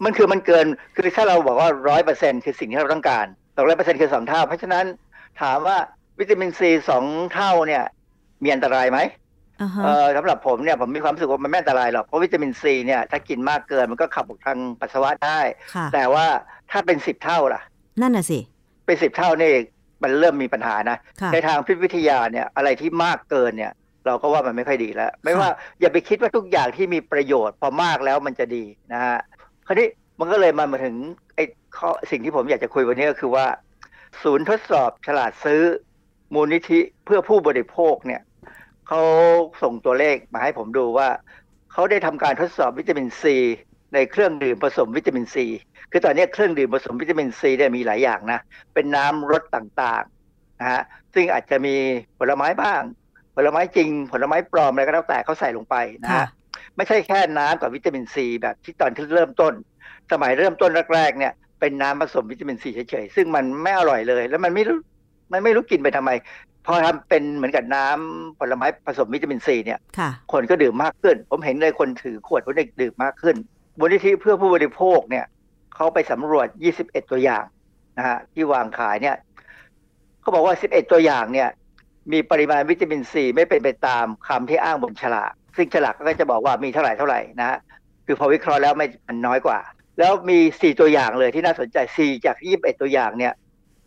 [0.04, 4.84] มันคือมันเกินคือถ้าเราบอกว่าร้อยเปอร์เซ็นต์คือสิ่งที่เราต้องการสองร้อยเปอร์เซ็นต์คือสองเท่า เพราะฉะนั้น
[5.40, 5.76] ถามว่า
[6.20, 7.04] วิตามินซีสอง
[7.34, 7.82] เท่าเนี่ย
[8.42, 8.98] มีอันตรายไหม
[9.60, 15.40] อ่าฮะเออสำหรับผมเนี่ยผมมีความรู้สึกว่ามันไม่อันตรายหรอกเพราะวิตามินซีเนี่ยถ้ากินมากเกินมันก็ขับออกทางปัสสาวะได้
[15.74, 16.26] ค่ะแต่ว่า
[16.70, 17.60] ถ้าเป็นสิบเท่าล่ะ
[18.00, 18.38] นั่นน่ะสิ
[18.86, 19.52] เป็นสิบเท่านี่
[20.02, 23.72] มันเริ่มมีปัญหานะค่ะในทางพิษวิทยาเนี่ยอะไรที่มากเกินเนี่ย
[24.07, 25.50] เราก็ว่ามันไม่ค่อยดีแล้ว ไม่ค่ะว่า
[25.80, 29.18] อย่าไปคิดว่าทุกอย่างที่มีประโยชน์พอมากแล้วมันจะดีนะฮะ
[29.66, 29.88] คราวนี้
[30.18, 30.96] มันก็เลยมามาถึง
[31.34, 31.44] ไอ้
[31.76, 33.46] ข้อสิ่งที่ผมอยากจะคุยวันนี้ก็คือว่า
[34.22, 35.62] ศูนย์ทดสอบฉลาดซื้อ
[36.34, 38.22] มูลนิธิเพื่อผู้บริโภคเนี่ย
[38.88, 39.02] เขา
[39.62, 41.09] ส่งตัวเลขมาให้ผมดูว่า
[41.72, 43.36] เขาได้ทำการทดสอบวิตามินซี
[43.94, 45.46] ในเครื่องดื่มผสมวิตามินซี
[45.90, 48.40] คือตอนนี้เครื่องดื่มผสมวิตามินซีเนี่ยมีหลายอย่างนะ
[48.74, 50.82] เป็นน้ำรสต่างๆนะฮะ
[51.14, 51.74] ซึ่งอาจจะมี
[52.18, 52.80] ผลไม้บ้าง
[53.37, 56.28] ผลไม้จริง ผลไม้ปลอมอะไรก็แล้วแต่เขาใส่ลงไปนะค่ะฮะ
[56.76, 59.53] ไม่ใช่แค่น้ำกับวิตามินซีแบบที่ตอนที่เริ่มต้น
[60.12, 64.78] สมัยเริ่มต้นแรกๆเนี่ย เป็นน้ำผสมวิตามินซีเฉยๆซึ่งมันไม่อร่อยเลย แล้วมันไม่รู้
[65.32, 66.11] มันไม่รู้กินไปทำไม
[66.66, 73.37] พอทำเป็นเหมือนกับน้ำผลไม้ผสมวิตามินซีเนี่ยค่ะคนก็ดื่มมากขึ้น ผมเห็นเลยคนถือขวดคนเด็กดื่มมากขึ้น
[73.78, 75.24] มูลนิธิเพื่อผู้บริโภคเนี่ย
[75.74, 76.49] เขาไปสำรวจ
[76.80, 77.45] 21 ตัวอย่าง
[77.99, 79.16] นะฮะที่วางขายเนี่ย
[80.20, 81.49] เขาบอกว่า 11 ตัวอย่างเนี่ย
[82.12, 87.59] มีปริมาณวิตามินซีไม่เป็นไปตามคำที่อ้างบนฉลากซึ่งฉลากก็จะบอกว่ามีเท่าไหร่เท่าไหร่นะฮะ
[88.07, 89.59] คือพอวิเคราะห์แล้วไม่มันน้อยกว่า
[89.98, 93.32] แล้วมี 4 ตัวอย่างเลยที่น่าสนใจ 4 จาก 21 ตัวอย่างเนี่ย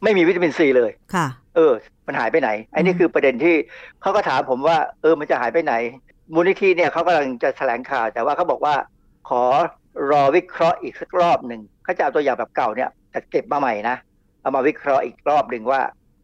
[0.04, 1.74] ไม่มีวิตามินซีเลยค่ะ เออ
[2.08, 3.56] มันหายไปไหนไอ้นี่อืมคือประเด็นที่
[4.02, 5.74] เขาก็ถามผมว่า เออมันจะหายไปไหน
[6.34, 8.76] มูลนิธิเนี่ยเขากำลังจะแถลงข่าว แต่ว่าเขาบอกว่า
[9.30, 9.44] ขอ
[10.12, 13.96] รอวิเคราะห์อีกสักรอบหนึ่งเขาจะเอาตัวอย่างแบบเก่าเนี่ยจะเก็บมาใหม่นะ
[14.42, 15.82] เอามาวิเคราะห์อีกรอบหนึ่งว่า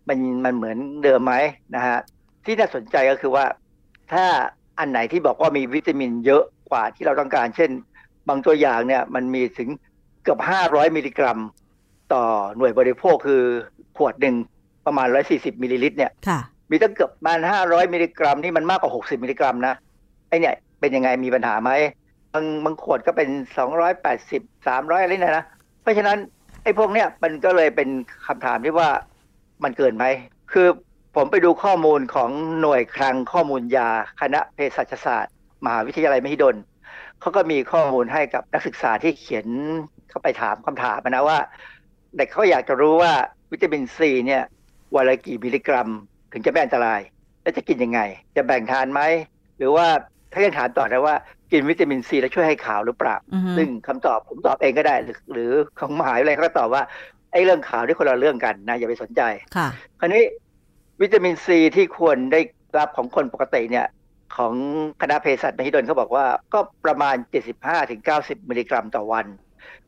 [0.08, 1.34] มันมันเหมือนเดิมไหม
[1.76, 2.00] นะฮะ
[2.46, 3.46] ที่น่าสนใจก็คือว่า
[4.14, 4.26] ถ้า
[4.80, 7.70] อันไหนที่บอกว่ามีวิตามินเยอะกว่าที่เราต้องการ เช่น
[8.30, 9.70] บางตัวอย่างเนี่ยมันมีถึง
[10.24, 11.40] เกือบ500มิลลิกรัม
[12.14, 12.24] ต่อ
[12.58, 13.44] หน่วยบริโภคคือ
[13.98, 14.36] ขวดหนึ่ง
[14.86, 16.40] ประมาณ140มิลลิลิตรเนี่ยค่ะ
[16.72, 19.74] มีตั้งเกือบประมาณ500มิลลิกรัมนี่มันมากกว่า60มิลลิกรัมนะ
[20.30, 21.72] ไอเนี่ยเป็นยังไงมีปัญหาไหม
[22.34, 23.30] บางบางขวดก็เป็น
[23.98, 25.46] 280 300อะไรเนี่ยนะ
[25.82, 26.18] เพราะฉะนั้น
[26.64, 27.90] ไอ้พวกเนี้ยมันก็เลยเป็น
[28.28, 28.90] คำถามที่ว่า
[29.64, 30.06] มันเกินไหม
[30.52, 30.68] คือ
[31.16, 32.30] ผมไปดูข้อมูลของ
[32.62, 33.90] หน่วยคลังข้อมูลยา
[34.22, 35.34] คณะเภสัชศาสตร์
[35.66, 36.56] มหาวิทยาลัยมหิดล
[37.20, 39.48] เขาก็มีข้อมูลให้กับนักศึกษาที่เขียน
[40.10, 41.40] เข้าไปถามคำถามนะว่า
[42.18, 43.14] เด็กเขาอยากจะรู้ว่า
[43.52, 44.44] วิตามินซีเนี่ย
[44.96, 45.90] วันละกี่มิลลิกรัม
[46.34, 47.02] ถึงจะไม่อันตราย
[47.42, 48.00] แล้วจะกินยังไง
[48.36, 49.02] จะแบ่งทานไหม
[49.58, 49.88] หรือว่า
[50.34, 51.16] ถ้ายังถามต่อได้ว่า
[51.52, 56.84] กินวิตามินซีแล้วช่วยให้ขาวหรือเปล่าอือฮึซึ่งคำตอบผมตอบเองก็ได้ หรือหรือของมหาวิทยาลัยเขาก็ตอบว่า
[57.34, 59.22] ไอ้เรื่องขาวที่คนละเรื่องกันนะอย่าไปสนใจ
[59.56, 59.68] ค่ะ
[60.00, 60.24] คราวนี้
[61.02, 62.40] วิตามินซีที่ควรได้
[62.78, 63.88] รับของคนปกติเนี่ย
[64.38, 64.54] ของ
[65.02, 67.16] คณะเภสัชมหิดลเขาบอกว่าก็ประมาณ
[67.82, 69.26] 75-90 มิลลิกรัมต่อวัน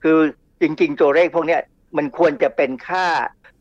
[0.03, 0.17] คือ
[0.61, 1.61] จริง ๆ ตัวเลขพวกเนี้ย
[1.97, 3.05] มันควรจะเป็นค่า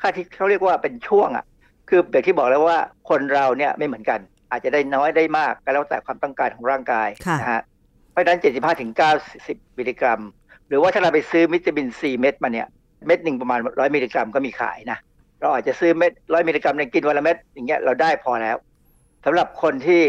[0.01, 1.45] ค่าที่เขาเรียกว่าเป็นช่วงอะ
[1.89, 2.79] คือแบบที่บอกแล้วว่า
[3.09, 4.21] คนเราเนี่ยไม่เหมือนกัน
[4.51, 7.09] อาจจะได้น้อยได้มากก็แล้วแต่ความต้องการของร่างกาย
[7.41, 7.63] นะฮะ
[8.11, 8.91] เพราะฉะนั้น 75ถึง
[9.35, 10.21] 90 มิลลิกรัม
[10.69, 12.69] หรือว่าถ้าเราไปซื้อวิตามินซีเม็ดมาเนี่ย
[13.07, 14.99] เม็ดหนึ่งประมาณ100มิลลิกรัมก็มีขายนะ
[15.41, 18.57] เราอาจจะซื้อเม็ดร้อยมิลลิกรัมในกินวันละเม็ดอย่างเงี้ยเราได้พอแล้ว
[19.25, 20.03] สำหรับคนที่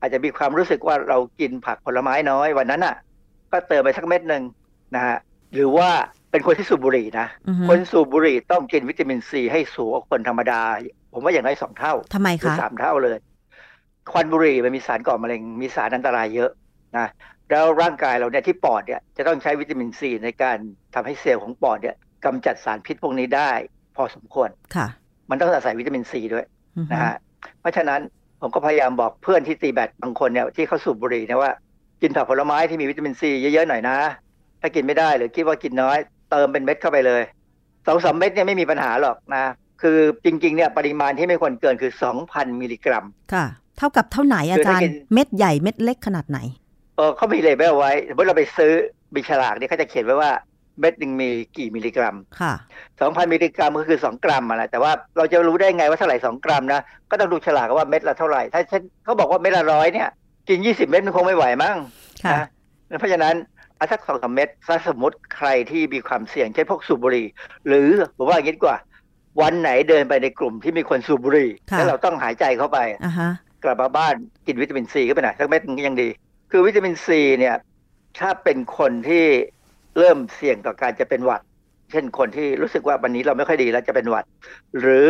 [0.00, 2.96] อาจจะมีความรู้สึกว่าเรากินผักผลไม้น้อยวันนั้นอะ
[3.52, 4.42] ก็เติมไปสักเม็ดหนึ่ง
[4.94, 5.16] นะฮะ
[5.54, 5.88] หรือว่า
[6.30, 7.26] เป็นคนที่สูบบุหรี่นะ
[7.68, 10.60] คนสูบบุหรี่ต้องกินวิตามินซีให้สูงกว่าคนธรรมดา
[11.12, 13.18] ผมว่าอย่างน้อยสองเท่าทำไมคะสามเท่าเลย
[14.12, 16.50] ควันบุหรี่มันมีสารก่อมะเร็ง มีสารอันตรายเยอะ
[16.96, 17.06] นะ
[17.50, 20.56] แล้วร่างกายเราเนี่ยที่ปอดเนี่ยจะต้องใช้วิตามินซีในการ
[20.94, 23.50] ทำให้เซลล์ของปอดเนี่ย กำจัดสารพิษพวกนี้ได้
[23.96, 24.86] พอสมควรค่ะ
[25.30, 26.46] มันต้องอาศัยวิตามินซีด้วย
[26.92, 27.14] นะฮะ
[27.60, 28.00] เพราะฉะนั้น
[28.40, 31.52] ผมก็พยายามบอกเพื่อนที่ตีแบตบางคนเนี่ยที่เขาสูบบุหรี่เนี่ยว่า
[32.02, 33.96] กินผักผลไม้ที่มีวิตามินซีเยอะๆหน่อยนะ
[34.60, 35.98] ถ้ากินไม่ได้หรือคิดว่ากินน้อย
[36.30, 37.22] เติมเป็นเม็ดเข้าไปเลย
[37.86, 39.44] สองสามเม็ดเนี่ยไม่มีปัญหาหรอกนะ
[39.82, 43.04] คือจริงๆเนี่ยปริมาณที่ไม่ควรเกินคือสองพันมิลลิกรัม
[43.34, 43.46] ค่ะ
[43.78, 46.38] เท่ากับเท่าไหนอาจารย์ เม็ดใหญ่เม็ดเล็กขนาดไหน
[46.96, 48.72] เออเขามี label ไว้สมมติเราไปซื้อ
[49.14, 50.30] บิฉลากเนี่ยเขาจะเขียนไว้ว่า
[50.80, 52.52] เม็ดหนึ่งมีกี่มิลลิกรัมค่ะ
[53.00, 58.60] สองพันมิลลิกรัมก็คือสองกรัมอะนะแต่ว่าเราจะรู้ได้ไงว่าเท่าไหร่สองกรัมนะก็ต้องดูฉลากว่าเม็ดละเท่าไหร่ ถ้า
[59.04, 60.08] เขาบอกว่าเม็ดละร้อยเนี่ย
[60.48, 61.76] กินยี่สิบเม็ดมันคงไม่ไหวมั้ง
[62.34, 63.34] นะเพราะฉะนั้น
[63.78, 67.26] อาสักสองสามเม็ดถ้าสมมติใครที่มีความเสี่ยงเช่นพวกสูบบุหรี่
[67.66, 68.76] หรือผมว่าอย่างนี้ดีกว่า
[69.40, 72.78] วันไหนเดินไปในกลุ่มที่มีคนสูบบุหรี่แล้วเราต้องหายใจเข้าไป
[73.64, 74.14] กลับมาบ้าน
[74.46, 76.08] กินวิตามินซีก็ไปหน่อยสักเม็ดนึงก็ยังดี
[76.50, 77.56] คือวิตามินซีเนี่ย
[78.20, 79.24] ถ้าเป็นคนที่
[79.98, 81.42] เริ่มเสี่ยงต่อการจะเป็นหวัด
[81.90, 84.24] เช่นคนที่รู้สึกว่าวันนี้เราไม่ค่อยดีแล้วจะเป็นหวัด
[84.80, 85.06] หรือ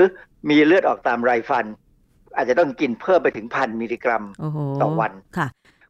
[0.50, 1.66] มีเลือดออกตามไรฟัน
[2.36, 4.24] อาจจะต้องกินเพิ่มไปถึงพันมิลลิกรัม
[4.80, 5.48] ต่อวันค่ะ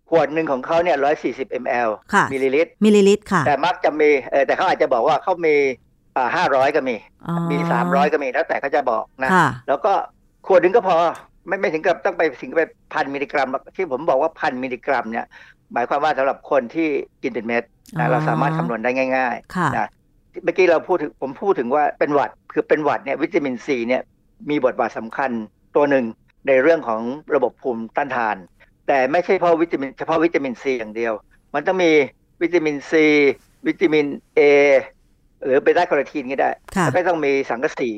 [0.09, 1.55] ขวดหนึ่งของเขาเนี่ยร้อยสี่สิบม
[1.87, 1.89] ล
[2.33, 5.55] มิลลิลิตรมิลลิลิตรค่ะ แต่มักจะมีเออแต่เขาอาจจะบอกว่าเขามี
[6.17, 6.97] อ่าห้าร้อยก็มี
[7.51, 9.31] มีสามร้อยก็มีแล้วแต่เขาจะบอกนะ
[9.69, 9.93] แล้วก็
[10.47, 10.97] ขวดหนึ่งก็พอ
[11.49, 12.61] ไม่ไม่ถึงกับต้องไปถึงไป
[12.93, 15.27] พันมิลลิกรัม ที่ผมบอกว่าพันมิลลิกรัมเนี่ย
[15.73, 16.89] หมายความว่าสำหรับคนที่
[17.23, 17.65] กินเป็นเม็ด
[17.99, 19.89] นะเราสามารถคำนวณได้ง่ายๆนะ
[20.45, 24.03] เมื่อกี้เราพูดถึงผมพูดถึงว่าเป็นหวัดคือเป็นหวัดเนี่ยวิตามินซีเนี่ย
[24.51, 25.31] มีบทบาทสำคัญ
[25.77, 26.05] ตัวหนึ่ง
[26.47, 27.01] ในเรื่องของ
[27.35, 28.37] ระบบภูมิต้านทาน
[28.87, 31.13] แต่ไม่ใช่เพราะวิตามินเฉพาะวิตามินซีอย่างเดียว
[31.55, 31.93] มันต้องมี
[32.43, 33.05] วิตามินซี
[33.67, 34.41] วิตามินเอ
[35.45, 36.51] หรือเบต้าแคโรทีนก็ได้
[36.85, 37.91] แล้วก็ต้องมีสังกะสี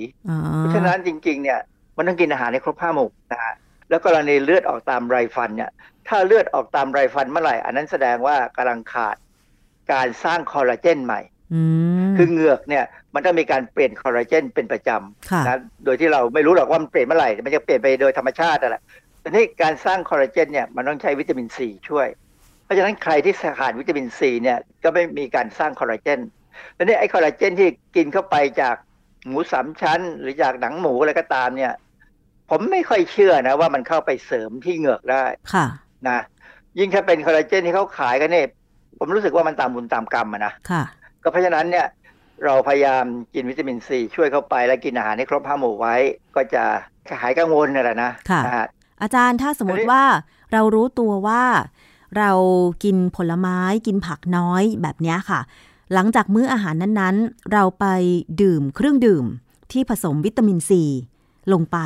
[0.58, 1.60] เพราะฉะนั้นจริง ๆ เนี่ย
[1.96, 3.54] มันต้องกินอาหารในครบห้าหมู่นะฮะ
[3.90, 5.70] แล้วกรณีเลือดออกตามไรฟันเนี่ย
[6.08, 9.16] ถ้าเลือดออกตามไรฟันเมื่อไหร่ อันนั้นแสดงว่ากำลังขาด
[9.92, 11.20] การสร้างคอลลาเจนใหม่
[12.16, 12.84] คือเหงือกเนี่ย
[13.14, 18.76] มันต้องมีการเปลี่ยนคอลลาเจนเป็นประจำนะโดยที่เราไม่รู้หรอกว่ามันเปลี่ยนเมื่อไหร่ มันจะเปลี่ยนไปโดยธรรมชาติอะไร
[19.22, 22.06] ทีนี้การสร้างคอลลาเจนเนี่ยมันต้องใช้วิตามินซีช่วย
[22.64, 26.20] เพราะฉะนั้นใครที่ขาดวิตามินซีเนี่ยก็ไม่มีการสร้างคอลลาเจน
[26.76, 28.76] ทีนี้ไอ้คอลลาเจนที่กินเข้าไปจาก
[29.26, 31.72] หมูสามชั้น หรือจากหนังหมูอะไรก็ตามเนี่ย
[32.50, 35.66] ผมไม่ค่อยเชื่อนะว่ามันเข้าไปเสริมที่เหงือกได้ค่ะ
[36.08, 36.20] นะ
[36.78, 38.46] ยิ่งถ้าเป็นคอลลาเจนที่เขาขายกันเนี่ย
[38.98, 40.82] ผมรู้สึกว่ามันตามบุญตามกรรมนะค่ะ
[41.22, 41.86] ก็เพราะฉะนั้นเนี่ย
[42.44, 45.94] เราพยายามกินวิตามินซีช่วยเข้าไปแล้วกินอาหารให้ครบห้าหมู่ไว้
[46.36, 46.64] ก็จะ
[47.20, 48.40] หายกังวลนี่แหละนะค่ะ
[49.02, 50.02] อาจารย์ถ้าสมมติว่า
[50.52, 51.44] เรารู้ตัวว่า
[52.18, 52.30] เรา
[52.84, 55.40] กินผลไม้กินผักน้อยแบบนี้ค่ะ
[55.94, 57.86] หลังจากมื้ออาหารนั้นๆ เราไป
[58.42, 59.24] ดื่มเครื่องดื่ม
[59.72, 60.82] ที่ผสมวิตามินซี
[61.52, 61.78] ลงไป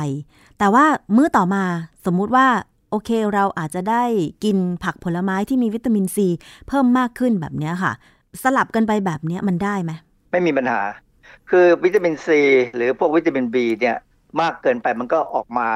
[0.59, 0.85] แต่ว่า
[1.15, 1.63] มื้อต่อมา
[2.05, 2.47] สมมุติว่า
[2.89, 4.03] โอเคเราอาจจะได้
[4.43, 6.27] กินผักผลไม้ที่มีวิตามินซี
[6.67, 7.93] เพิ่มมากขึ้นแบบนี้ค่ะ
[8.43, 9.91] สลับกันไปแบบนี้มันได้ไหม
[10.31, 10.81] ไม่มีปัญหา
[11.49, 12.41] คือวิตามินซี
[12.75, 13.95] หรือพวกวิตามินบีเนี่ย
[14.41, 15.69] มากเกินไปมันก็ออกมา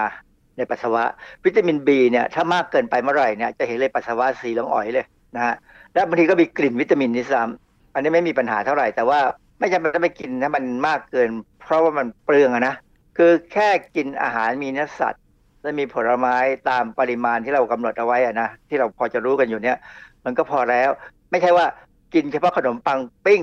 [0.58, 1.04] ในปัสสาวะ
[1.46, 5.06] วิตามินบีเนี่ยถ้ามากเกินไปเมื่อไหร่เนี่ยจะเห็นเลยปัสสาวะสีเหลืองอ่อยเลย
[5.36, 5.56] นะฮะ
[5.94, 9.20] แล้วบางทีก็มีกลิ่นวิตามินนี่ซ้ำอันนี้ไม่มีปัญหาเท่าไหร่แต่ว่า
[9.60, 11.30] ไม่จำเป็นต้องไปกินถ้ามันมากเกิน
[11.62, 12.76] เพราะว่ามันเปลืองนะ
[13.22, 15.24] คือแค่กินอาหารมีเนื้อสัตว์
[15.62, 16.36] และมีผลไม้
[16.70, 19.78] ตามปริมาณที่เรากำหนดเอาไว้อะนะที่เราพอจะรู้กันอยู่เนี่ย
[20.26, 20.90] มันก็พอแล้ว
[21.32, 21.66] ไม่ใช่ว่า
[22.14, 23.42] กินเฉพาะขนมปังปิ้ง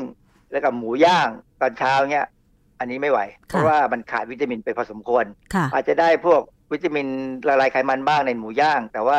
[0.51, 1.29] แล้วกับหมูย่าง
[1.61, 2.27] ตอนเช้าเนี่ย
[2.79, 5.25] อันนี้ไม่ไหว เพราะว่ามันขาดวิตามินไปพอสมควร
[5.73, 6.41] อาจจะได้พวก
[6.73, 7.07] วิตามิน
[7.49, 9.19] ละลายไขมันบ้างในหมูย่าง แต่ว่า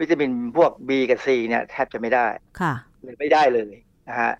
[0.00, 2.26] วิตามินพวก B กับ C เนี่ยแทบจะไม่ได้
[2.60, 2.72] ค่ะ
[3.02, 3.72] หรือไม่ได้เลย
[4.08, 4.32] นะฮะ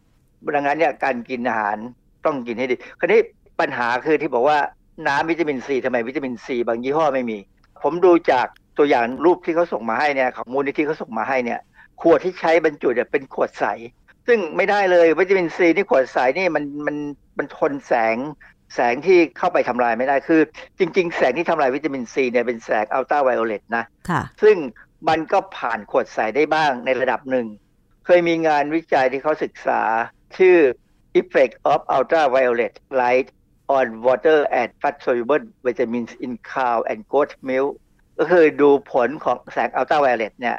[0.57, 1.77] ดังนั้นเนี่ยการกินอาหาร
[2.25, 3.21] ต้องกินให้ดี คราวนี้
[3.61, 4.59] ปัญหาคือที่บอกว่า
[5.07, 7.39] น้ำวิตามินซีทำไมวิตามินซีบางยี่ห้อไม่มี
[7.83, 8.47] ผมดูจาก
[8.79, 11.61] ตัวอย่างรูปที่เขาส่งมาให้เนี่ยของมูลนิธิเขาส่งมาให้เนี่ย
[12.01, 13.67] ขวดที่ใช้บรรจุเนี่ยเป็นขวดใส
[14.27, 16.97] ซึ่งไม่ได้เลยวิตามินซีนี่ขวดใสนี่มันมัน
[17.39, 18.17] มันทนแสง
[18.75, 20.41] แสงที่เข้าไปทำลายไม่ได้คือ
[20.79, 24.57] จริง ๆ แสงที่ทำลายวิตามินซีเนี่ยเป็นแสงอัลตราไวโอเลตนะค่ะซึ่ง
[25.09, 27.47] มันก็ผ่านขวดใสได้บ้างในระดับหนึ่ง
[28.07, 29.81] เคยมีงานวิจัยที่เขาศึกษา
[30.39, 30.57] ชื่อ
[31.21, 33.29] Effect of Ultraviolet Light
[33.69, 37.73] on Water and Fat Soluble Vitamins in Cow and Goat Milk
[38.19, 40.57] ก็คือดูผลของแสงอัลตราไวโอเลตเนี่ย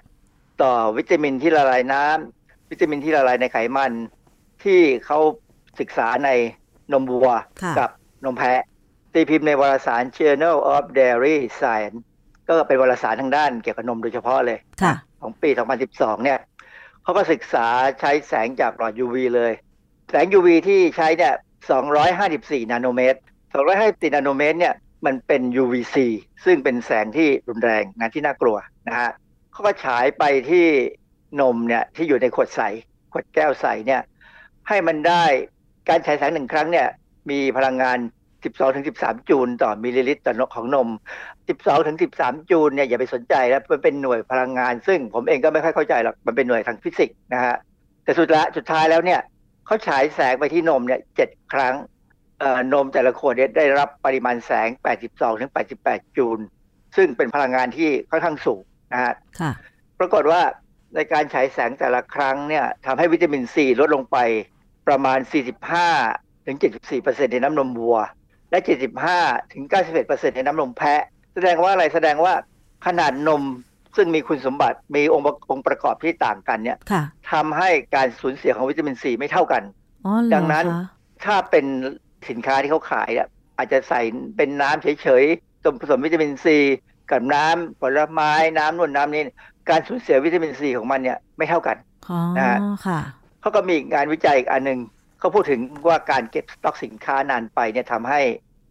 [0.62, 3.92] ต่อวิตามินที่ละลายน้ำวิตามินที่ละลายในไขมัน
[4.64, 5.20] ที่เขา
[5.80, 6.30] ศึกษาใน
[6.94, 7.30] นมวัว
[7.80, 7.90] กับ
[8.26, 8.62] นมแพะ
[9.14, 12.00] ตีพิมพ์ในวารสาร Journal of Dairy Science
[12.48, 14.60] ก็เป็นวารสารทางด้านเกี่ยวกับนมโดยเฉพาะเลย
[15.22, 15.50] ของปี
[15.88, 16.40] 2012 เนี่ย
[17.04, 17.68] เขาก็ศึกษา
[18.00, 19.52] ใช้แสงจากหลอด UV เลย
[20.10, 21.36] แสง UV ที่ใช้เนี่ย
[21.66, 23.20] 254 นาโนเมตร
[23.66, 25.96] 254 นาโนเมตรเนี่ยมันเป็น UVC
[26.46, 28.58] ซึ่งเป็นแสงที่รุนแรงนะที่น่ากลัว
[28.88, 29.10] นะฮะ
[29.52, 30.66] เขาก็ฉายไปที่
[31.42, 32.62] นมเนี่ยที่อยู่ในขวดใส
[33.12, 34.02] ขวดแก้วใสเนี่ย
[34.68, 35.24] ให้มันได้
[35.90, 36.88] การฉายแสงหนึ่งครั้งเนี่ย
[37.30, 37.98] มีพลังงาน
[38.64, 40.90] 12-13 จูลต่อมิลลิลิตรต่อของนม
[41.70, 47.56] 12-13 จูลเนี่ยอย่าไปสนใจแล้วมันเป็นหน่วยพลังงาน ซึ่งผมเองก็ไม่ค่อยเข้าใจหรอกมันเป็นหน่วยทางฟิสิกส์นะฮะ
[48.04, 49.20] แต่สุดละสุดท้ายแล้วเนี่ย
[49.66, 51.76] เขาฉายแสงไปที่นมเนี่ยเจ็ดครั้ง
[52.74, 54.70] นมแต่ละขวดเนี่ยได้รับปริมาณแสง
[55.04, 55.52] 82ถึง
[55.84, 56.40] 88 จูล
[56.96, 58.62] ซึ่งเป็นพลังงานที่ค่อนข้างสูง
[58.94, 59.14] นะฮะ
[60.00, 60.42] ปรากฏว่า
[60.96, 64.18] ในการฉายแสงแต่ละครั้งเนี่ยทำให้วิตามินซีลดลงไป
[64.88, 65.20] ประมาณ
[65.84, 66.58] 45ถึง
[66.96, 67.98] 74%ในน้ำนมวัว
[68.52, 68.60] และ
[69.06, 69.64] 75ถึง
[70.00, 71.02] 91%ในน้ำนมแพะ
[71.34, 72.34] แสดงว่าอะไรแสดงว่า
[72.86, 73.44] ขนาดนม
[73.96, 76.78] ซึ่งมีคุณสมบัติมีองค์องค์ประกอบที่ต่างกันเนี่ย
[77.32, 79.64] ทำให้การสูญเสียของวิตามินซีไม่เท่ากัน
[80.34, 80.66] ดังนั้น
[81.26, 81.66] ถ้าเป็น
[82.30, 83.28] สินค้าที่เขาขายอะ
[83.58, 84.02] อาจจะใส่
[84.38, 86.58] เป็นน้ำเฉยๆผสมวิตามินซี
[87.12, 89.24] กับน้ำผลไม้น้ำนวลน้ำนี่
[89.70, 91.78] การสูญเสียวิตามินซีของมันเนี่ยไม่เท่ากัน
[92.38, 92.58] นะฮะ
[93.42, 94.80] เขาก็มีงานวิจัยอีกอันหนึ่ง
[95.20, 98.22] เขาพูดถึงว่าการเก็บสต็อกสินค้านานไปเนี่ยทำให้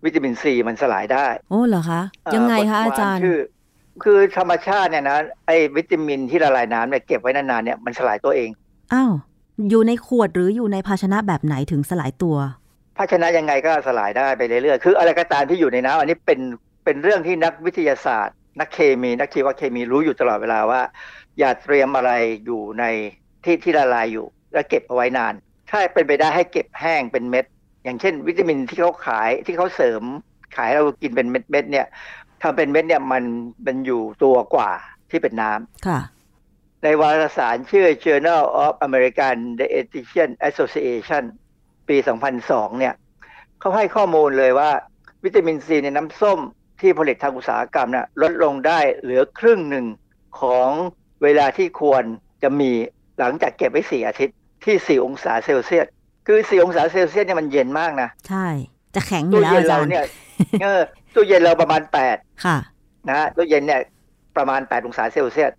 [0.05, 2.03] วิตามินซีมันสลายได้ โอ้เหรอคะ
[2.35, 3.37] ยังไงคะอาจารย์คือ
[4.03, 8.51] คือธรรมชาติเนี่ยนะไอ้วิตามินที่ละลายน้ำเนี่ยเก็บไว้นานๆเนี่ยมันสลายตัวเอง
[8.93, 9.13] อ้าว
[9.71, 12.37] อยู่ในขวดหรืออยู่ในภาชนะแบบไหนถึงสลายตัว
[12.97, 16.41] ภาชนะยังไงก็สลายได้ไปเรื่อยๆคือ อะไรก็ตามที่อยู่ในน้ำอันนี้เป็น
[16.85, 20.81] เป็นเรื่องที่นักวิทยาศาสตร์ นักเคมีนักชีวเคมีรู้อยู่ตลอดเวลาว่า
[21.39, 22.13] อย่าเตรียมอะไร
[22.45, 22.85] อยู่ใน
[23.45, 25.35] ที่ที่ละลายอยู่ แล้วเก็บเอาไว้นาน
[25.71, 27.45] ถ้าเป็นไปได้ให้เก็บแห้งเป็นเม็ด
[27.85, 30.03] อย่างเช่น วิตามินที่เขาขายที่เขาเสริม
[30.57, 31.87] ขายเรากินเป็นเม็ดๆเนี่ย
[32.47, 33.25] ถ้าเป็นเม็ดเนี่ยมัน
[33.65, 34.71] เป็นอยู่ตัวกว่า
[35.11, 36.01] ที่เป็นน้ำค่ะ
[36.83, 41.23] ในวารสารชื่อ Journal of American Dietitian Association
[41.89, 41.97] ปี
[42.39, 42.95] 2002 เนี่ย
[43.61, 44.71] เขาให้ข้อมูลเลยว่า
[45.25, 46.39] วิตามินซีในน้ำส้ม
[46.81, 49.87] ที่ผลิตทางอุตสาหกรรมนะ่ะลดลงได้เหลือครึ่งหนึ่ง
[50.41, 50.69] ของ
[51.23, 52.05] เวลาที่ควร
[52.43, 52.71] จะมี
[53.19, 55.87] หลังจากเก็บไว้สี่อาทิตย์ที่สี่องศาเซลเซียส
[56.27, 58.47] คือสี่องศาเซลเซียสเนี่ยมันเย็นมากนะ ใช่
[58.95, 60.07] จะแข็งอยู่แล้วอาจารย์เนี่ย
[60.63, 60.83] เออ
[61.15, 62.59] ตู้เย็นเราประมาณแปดค่ะ
[63.11, 63.81] นะตู้เย็นเนี่ย
[64.37, 65.53] ประมาณแปดองศาเซลเซียส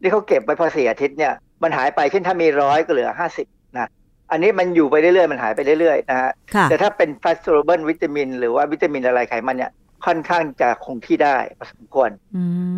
[0.00, 1.32] นี่เขาเก็บไว้พอสี่อาทิตย์เนี่ย
[1.62, 3.88] มันหายไปเช่นถ้ามีร้อยก็เหลือห้าสิบนะ
[4.30, 6.30] อันนี้มันอยู่ไปเรื่อยๆมันหายไปเรื่อยๆนะฮะ
[6.70, 9.72] แต่ถ้าเป็น fat-soluble vitamin หรือว่าวิตามินละลายไขมันเนี่ย
[10.06, 12.10] ค่อนข้างจะคงที่ได้พอสมควร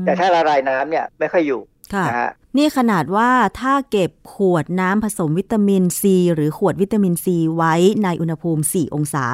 [0.05, 1.61] แต่ถ้าละลายน้ำเนี่ยไม่ค่อยอยู่
[2.09, 7.75] นะฮะนี่ขนาดว่าถ้าเก็บขวดน้ำผสมวิตามินซีหรือขวดวิตามินซีไว้
[8.05, 9.25] ในอุณหภูมิ 4 องศา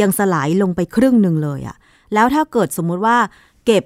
[0.00, 1.76] ยังสลายลงไปครึ่งหนึ่งเลยอะ
[2.14, 3.16] แล้วถ้าเกิดสมมุติว่า
[3.66, 3.84] เก็บ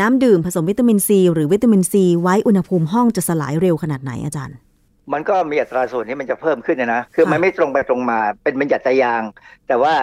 [0.00, 4.56] น้ำดื่มผสมวิตามินซีหรือวิตามินซีไว้อุณหภูมิห้องจะสลายเร็วขนาดไหนอาจารย์
[5.12, 9.22] มันก็มีอัตราส่วนที่มันจะเพิ่มขึ้นนะคือมันไม่ตรงไปตรงมาเป็นบัญญัติยาง
[9.68, 9.94] แต่ว่า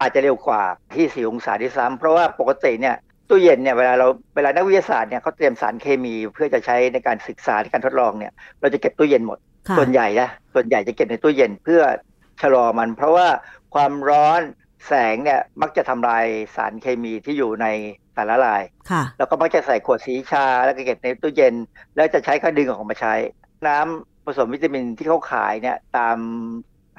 [0.00, 0.62] อาจจะเร็วกว่า
[0.94, 2.96] ที่สี่องศาที่ซ้ำเพราะว่าปกติเนี่ย
[3.28, 9.38] ตู้เย็นเนี่ยเวลาเราเวลานักวิทยาศาสตร์เนี่ยเขาเตรียมสารเคมีเพื่อจะใช้ในการศึกษาในการทดลองเนี่ย เราจะเก็บตู้เย็นหมด
[9.78, 11.82] ส่วนใหญ่นะส่วนใหญ่จะเก็บในตู้เย็นเพื่อ
[12.42, 13.28] ชะลอมัน เพราะว่า
[13.74, 14.40] ความร้อน
[14.86, 17.66] แสงเนี่ยมักจะทำลายสารเคมีที่อยู่ใน
[18.16, 18.62] สารละลาย
[19.18, 21.54] แล้วก็มักจะใส่ขวดสีชา แล้วก็เก็บในตู้เย็น
[21.94, 23.14] แล้วจะใช้ก็ดึงออกมาใช้
[23.66, 26.16] น้ำผสมวิตามินที่เขาขายเนี่ยตาม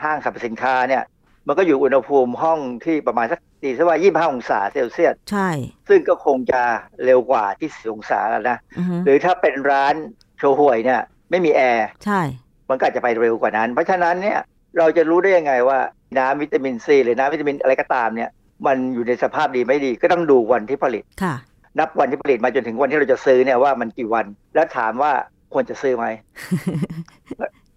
[0.03, 1.03] ห้างสรรพสินค้าเนี่ย
[1.47, 5.49] มันก็อยู่อุณหภูมิห้องที่ประมาณสักตีสักว่ายี่ห้าองศาเซลเซียส ใช่
[5.89, 6.61] ซึ่งก็คงจะ
[7.05, 8.57] เร็วกว่าที่สี่องศาแล้วนะ
[9.05, 9.95] หรือถ้าเป็นร้าน
[10.38, 12.21] โชห่วยเนี่ยไม่มีแอร์ ใช่
[12.69, 14.39] มันก็จะไปเร็วกว่านั้น เพราะฉะนั้นเนี่ย
[14.78, 15.80] เราจะรู้ได้ยังไงว่า
[16.18, 18.30] น้ำวิตามินซีหรือน้ำวิตามินอะไรก็ตามเนี่ย
[18.68, 21.36] มันอยู่ในสภาพดีไม่ดี ก็ต้องดูวันที่ผลิตค่ะ
[21.80, 25.12] นับวันที่ผลิตมาจนถึงวันที่เราจะซื้อเนี่ยว่ามันกี่วัน แล้วถามว่า
[25.53, 26.05] ควรจะซื้อไหม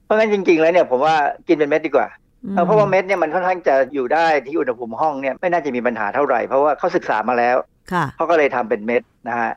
[0.05, 1.15] เพราะงั้นจริง ๆ แล้วเนี่ยผมว่า
[1.49, 2.09] กินเป็นเม็ดดีกว่า
[2.67, 7.57] เพราะว่าเม็ดเนี่ยมันค่อนข้างจะอยู่ได้ที่อุณหภูมิห้องเนี่ยไม่น่าจะมีปัญหาเท่าไหร่เพราะว่าเขาศึกษามาแล้ว
[8.17, 9.53] เขาก็เลยทำเป็นเม็ดนะฮะ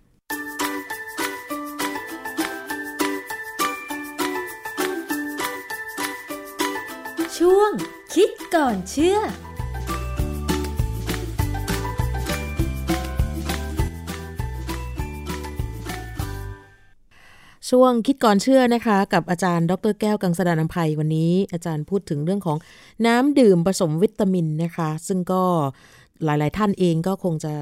[7.37, 7.71] ช่วง
[8.19, 9.17] คิดก่อนเชื่อ
[17.69, 22.57] ช่วงคิดก่อนเชื่อนะคะ กับอาจารย์ ดรแก้วกังสดานนภัยวันนี้ อาจารย์พูดถึงเรื่องของ
[23.05, 25.43] น้ำดื่มผสมวิตามินนะคะ ซึ่งก็
[26.23, 27.53] หลาย ๆ ท่านเองก็คงจะ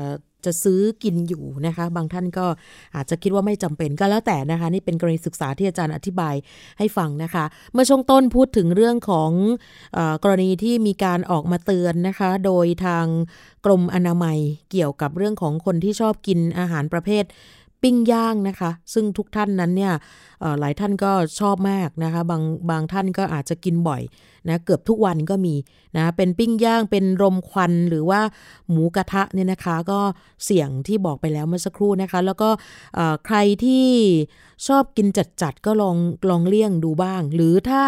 [0.46, 2.46] จะซื้อกินอยู่นะคะ บางท่านก็
[2.96, 6.36] อาจจะคิดว่าไม่จำเป็นก็แล้วแต่นะคะ นี่เป็นกรณีศึกษาที่อาจารย์อธิบาย
[6.80, 9.32] ให้ฟังนะคะ เมื่อช่วงต้นพูดถึงเรื่องของ
[9.98, 13.06] อกรณีที่มีการออกมาเตือนนะคะ โดยทาง
[13.66, 14.40] กรมอนามัย
[14.72, 17.24] เกี่ยวกับเรื่องของคนที่ชอบกินอาหารประเภท
[17.84, 19.94] ปิ้งย่างนะคะ ซึ่งทุกท่านนั้นเนี่ย
[20.60, 24.02] หลายท่านก็ชอบมากนะคะ บางบางท่านก็อาจจะกินบ่อย
[24.50, 25.56] นะเกือบทุกวันก็มี
[25.98, 28.22] นะเป็นปิ้งย่างเป็นรมควันหรือว่า
[28.70, 30.00] หมูกระทะเนี่ยนะคะ ก็
[30.46, 32.50] เสี่ยงที่บอกไปแล้วเมื่อสักครู่นะคะ แล้วก็
[33.26, 33.88] ใครที่
[34.68, 35.08] ชอบกิน
[35.42, 35.98] จัดๆก็ลอง
[36.30, 37.84] ลองเลี่ยงดูบ้าง หรือถ้า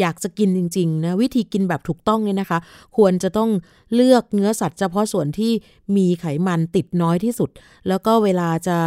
[0.00, 2.58] อยากจะกินจริงๆนะวิธีกินแบบถูกต้องเนี่ยนะคะ
[2.96, 3.50] ควรจะต้อง
[3.94, 5.52] เลือกเนื้อสัตว์เฉพาะส่วนที่
[5.96, 7.50] มีไขมันติดน้อยที่สุด
[7.88, 8.78] แล้วก็เวลาจะ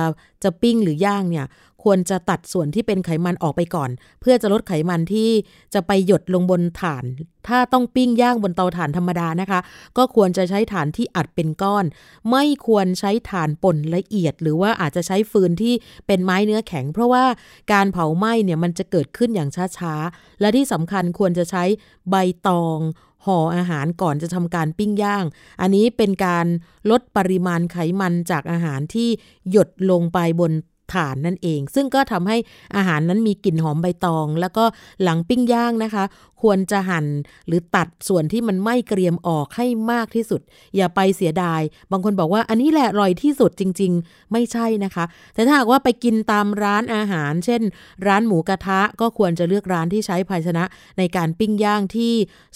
[0.44, 1.46] จะปิ้งหรือย่างเนี่ย
[1.84, 3.90] ควรจะตัดส่วนที่เป็นไขมันออกไปก่อน
[4.22, 5.30] เพื่อจะลดไขมันที่
[5.74, 7.06] จะไปหยดลงบนถ่าน
[7.48, 9.60] ถ้าต้องปิ้งย่างบนเตาถ่านธรรมดานะคะ
[9.98, 11.86] ก็ควรจะใช้ถ่านที่อัดเป็นก้อน
[12.32, 15.74] ไม่ควรใช้ถ่านป่นละเอียด หรือว่าอาจจะใช้ฟืนที่
[16.08, 17.26] เป็นไม้เนื้อแข็ง เพราะว่า
[17.74, 21.64] การเผาไหม้เนี่ยมันจะเกิดขึ้นอย่างช้าๆ และที่สำคัญควรจะใช้
[22.10, 22.16] ใบ
[22.48, 22.80] ตอง
[23.26, 25.26] ห่ออาหารก่อนจะทำการปิ้งย่าง
[25.62, 26.46] อันนี้เป็นการ
[26.90, 29.10] ลดปริมาณไขมันจากอาหารที่
[29.52, 30.52] หยดลงไปบน
[30.94, 32.38] ถ่านนั่นเอง ซึ่งก็ทำให้
[32.76, 34.66] อาหารนั้นมีกลิ่นหอมใบตอง แล้วก็
[35.04, 36.04] หลังปิ้งย่างนะคะ
[36.42, 37.06] ควรจะหั่น
[37.48, 40.42] หรือตัดส่วนที่มันไม่เกรียมออกให้มากที่สุด
[40.76, 41.62] อย่าไปเสียดาย
[41.92, 47.62] บางคนบอกว่าอันนี้แหละอร่อยที่สุดจริง ๆ ไม่ใช่นะคะ แต่ถ้าหากว่าไปกินตามร้านอาหาร เช่น
[48.08, 50.64] ร้านหมูกระทะก็ควรจะเลือกร้านที่ใช้ภาชนะ
[50.98, 52.14] ในการปิ้งย่างที่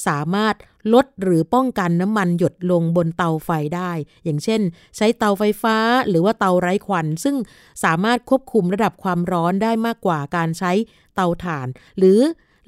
[0.08, 0.56] สามารถ
[0.94, 3.92] ลดหรือป้องกันน้ำมันหยดลงบนเตาไฟได้
[4.24, 4.62] อย่างเช่น
[4.98, 5.78] ใช้เตาไฟฟ้า
[6.10, 7.36] หรือว่าเตาไร้ควัน ซึ่ง
[7.84, 10.72] สามารถควบคุมระดับความร้อนได้มากกว่าการใช้
[11.16, 11.68] เตาถ่าน
[11.98, 12.20] หรือ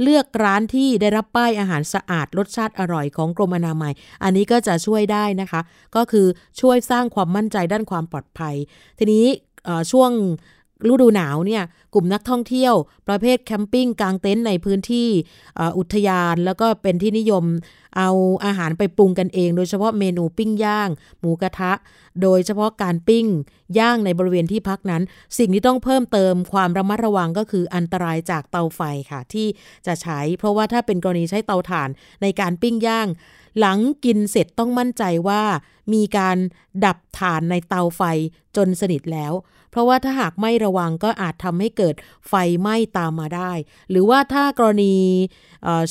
[0.01, 3.93] เลือกร้านที่ได้รับป้ายอาหารสะอาดรสชาติอร่อยของกรมอนามัย
[4.23, 5.61] อันนี้ก็จะช่วยได้นะคะ
[5.95, 6.27] ก็คือ
[6.61, 8.55] ช่วยสร้างความมั่นใจด้านความปลอดภัย
[8.99, 9.25] ทีนี้
[9.91, 10.11] ช่วง
[10.89, 11.63] ฤดูหนาวเนี่ย
[11.93, 12.73] กลุ่มนักท่องเที่ยว
[13.07, 15.07] ประเภทแคมปิ้งกลางเต็นท์ในพื้นที่
[15.77, 17.43] อุทยานแล้วก็เป็นที่นิยม
[17.97, 18.09] เอา
[18.45, 21.73] อาหารไปปรุงกันเอง โดยเฉพาะเมนูปิ้งย่าง หมูกระทะ
[22.21, 23.25] โดยเฉพาะการปิ้ง
[23.79, 25.03] ย่างในบริเวณที่พักนั้น
[25.37, 28.81] สิ่งที่ต้องเพิ่มเติมความระมัดระวังก็คืออันตรายจากเตาไฟ
[29.11, 29.47] ค่ะที่
[29.87, 31.89] จะใช้ เพราะว่าถ้าเป็นกรณีใช้เตาถ่าน
[32.21, 33.07] ในการปิ้งย่าง
[33.59, 35.41] หลังกินเสร็จต้องมั่นใจว่า
[35.93, 36.37] มีการ
[36.85, 38.01] ดับถ่านในเตาไฟ
[38.55, 39.33] จนสนิทแล้ว
[39.73, 41.95] เพราะว่าถ้าหากไม่ระวังก็อาจทำให้เกิด
[42.29, 43.51] ไฟไหม้ตามมาได้
[43.89, 44.95] หรือว่าถ้ากรณี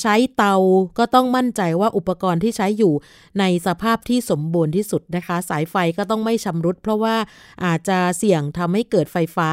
[0.01, 0.55] ใช้เตา
[0.99, 2.95] ก็ต้องมั่นใจว่าอุปกรณ์ที่ใช้อยู่
[3.39, 7.17] ในสภาพที่สมบูรณ์ที่สุดนะคะ สายไฟก็ต้องไม่ชำรุด เพราะว่า
[7.65, 9.49] อาจจะเสี่ยงทำให้เกิดไฟฟ้า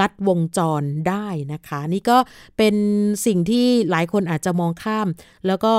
[0.00, 2.18] ลัดวงจรได้นะคะ นี่ก็
[2.58, 2.74] เป็น
[3.26, 5.08] สิ่งที่หลายคนอาจจะมองข้าม
[5.46, 5.74] แล้วก็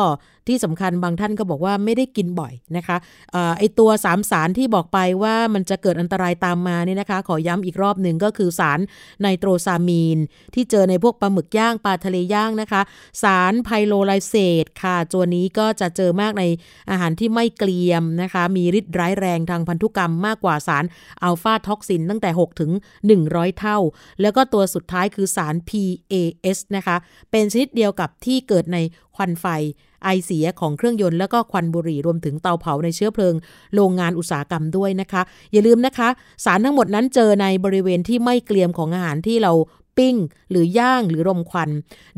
[0.47, 2.97] ที่สำคัญบางท่านก็บอกว่าไม่ได้กินบ่อยนะคะ
[3.35, 8.79] อไอตัวสามสารที่บอกไปว่ามันจะเกิดอันตรายตามมาเนี่ยนะคะ ขอย้ำอีกรอบหนึ่งก็คือสาร
[9.21, 10.17] ไนโตรซามีน
[10.53, 12.81] ที่เจอในพวกปลาหมึกย่างปลาทะเลย่างนะคะ
[13.23, 16.43] สารไพโลไลเซตค่ะตัวนี้ก็จะเจอมากใน
[16.89, 20.85] อาหารที่ไม่เกลียมนะคะ มีฤทธิ์ร้ายแรงทางพันธุกรรมมากกว่าสาร
[21.23, 22.71] อัลฟาท็อกซินตั้งแต่ 6 ถึง
[23.15, 23.77] 100 เท่า
[24.21, 26.97] แล้วก็ตัวสุดท้ายคือสาร PAS นะคะ
[27.31, 28.77] เป็นชนิดเดียวกับที่เกิดใน
[29.19, 29.45] ควันไฟ
[30.03, 33.35] ไอเสียของเครื่องยนต์แล้วก็ควันบุหรี่รวมถึงเตาเผาในเชื้อเพลิง
[33.75, 36.09] โรงงานอุตสาหกรรมด้วยนะคะ อย่าลืมนะคะ
[36.45, 39.51] สารทั้งหมดนั้นเจอในบริเวณที่ไม่เกลียมของอาหารที่เรา
[39.99, 40.15] ปิ้ง
[40.51, 41.69] หรือย่างหรือรมควัน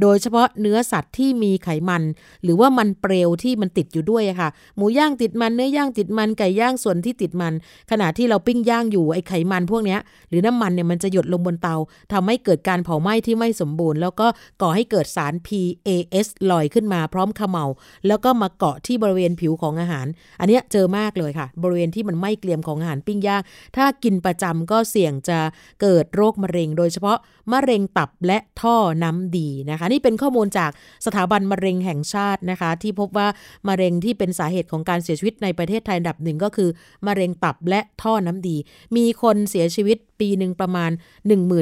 [0.01, 2.03] โดยเฉพาะเนื้อสัตว์ที่มีไขมัน
[2.43, 7.53] หรือว่ามันเปลวที่มันติดอยู่ด้วยค่ะ หมูย่างติดมันเนื้อย่างติดมันไก่ย่างส่วนที่ติดมัน
[7.91, 9.97] ขณะที่เราปิ้งย่างอยู่ไอไขมันพวกนี้
[10.29, 11.75] หรือน้ำมันเนี่ยมันจะหยดลงบนเตา
[12.13, 14.27] ทำให้เกิดการเผาไหม้ที่ไม่สมบูรณ์ แล้วก็
[14.61, 17.65] ก่อให้เกิดสาร PAS ลอยขึ้นมาพร้อมขมเหลา
[18.07, 20.05] แล้วก็มาเกาะที่บริเวณผิวของอาหาร
[20.39, 23.41] อันนี้เจอมากเลยค่ะ บริเวณที่มันไม่เกลียมของอาหารปิ้งย่าง
[23.75, 25.39] ถ้ากินประจำก็เสี่ยงจะ
[25.81, 27.17] เกิดโรคมะเร็ง โดยเฉพาะ
[27.51, 30.71] มะเรร็งตับและท่อน้ำดีนะคะ นี่เป็นข้อมูลจาก
[31.05, 33.27] สถาบันมะเร็งแห่งชาตินะคะ ที่พบว่า
[33.67, 36.69] มะเร็งที่เป็นสาเหตุของการเสียชีวิตในประเทศไทยอันดับหนึ่งก็คือ
[37.07, 38.57] มะเร็งตับและท่อน้ำดี
[38.95, 40.91] มีคนเสียชีวิตปีหนึ่งประมาณ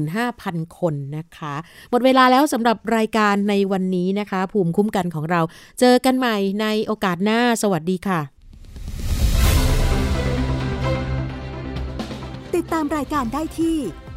[0.04, 1.56] 15,000 คนนะคะ
[1.90, 5.42] หมดเวลาแล้วสำหรับรายการในวันนี้นะคะ ภูมิคุ้มกันของเรา
[5.80, 8.20] เจอกันใหม่ในโอกาสหน้าสวัสดีค่ะ
[12.56, 13.78] ติดตามรายการได้ที่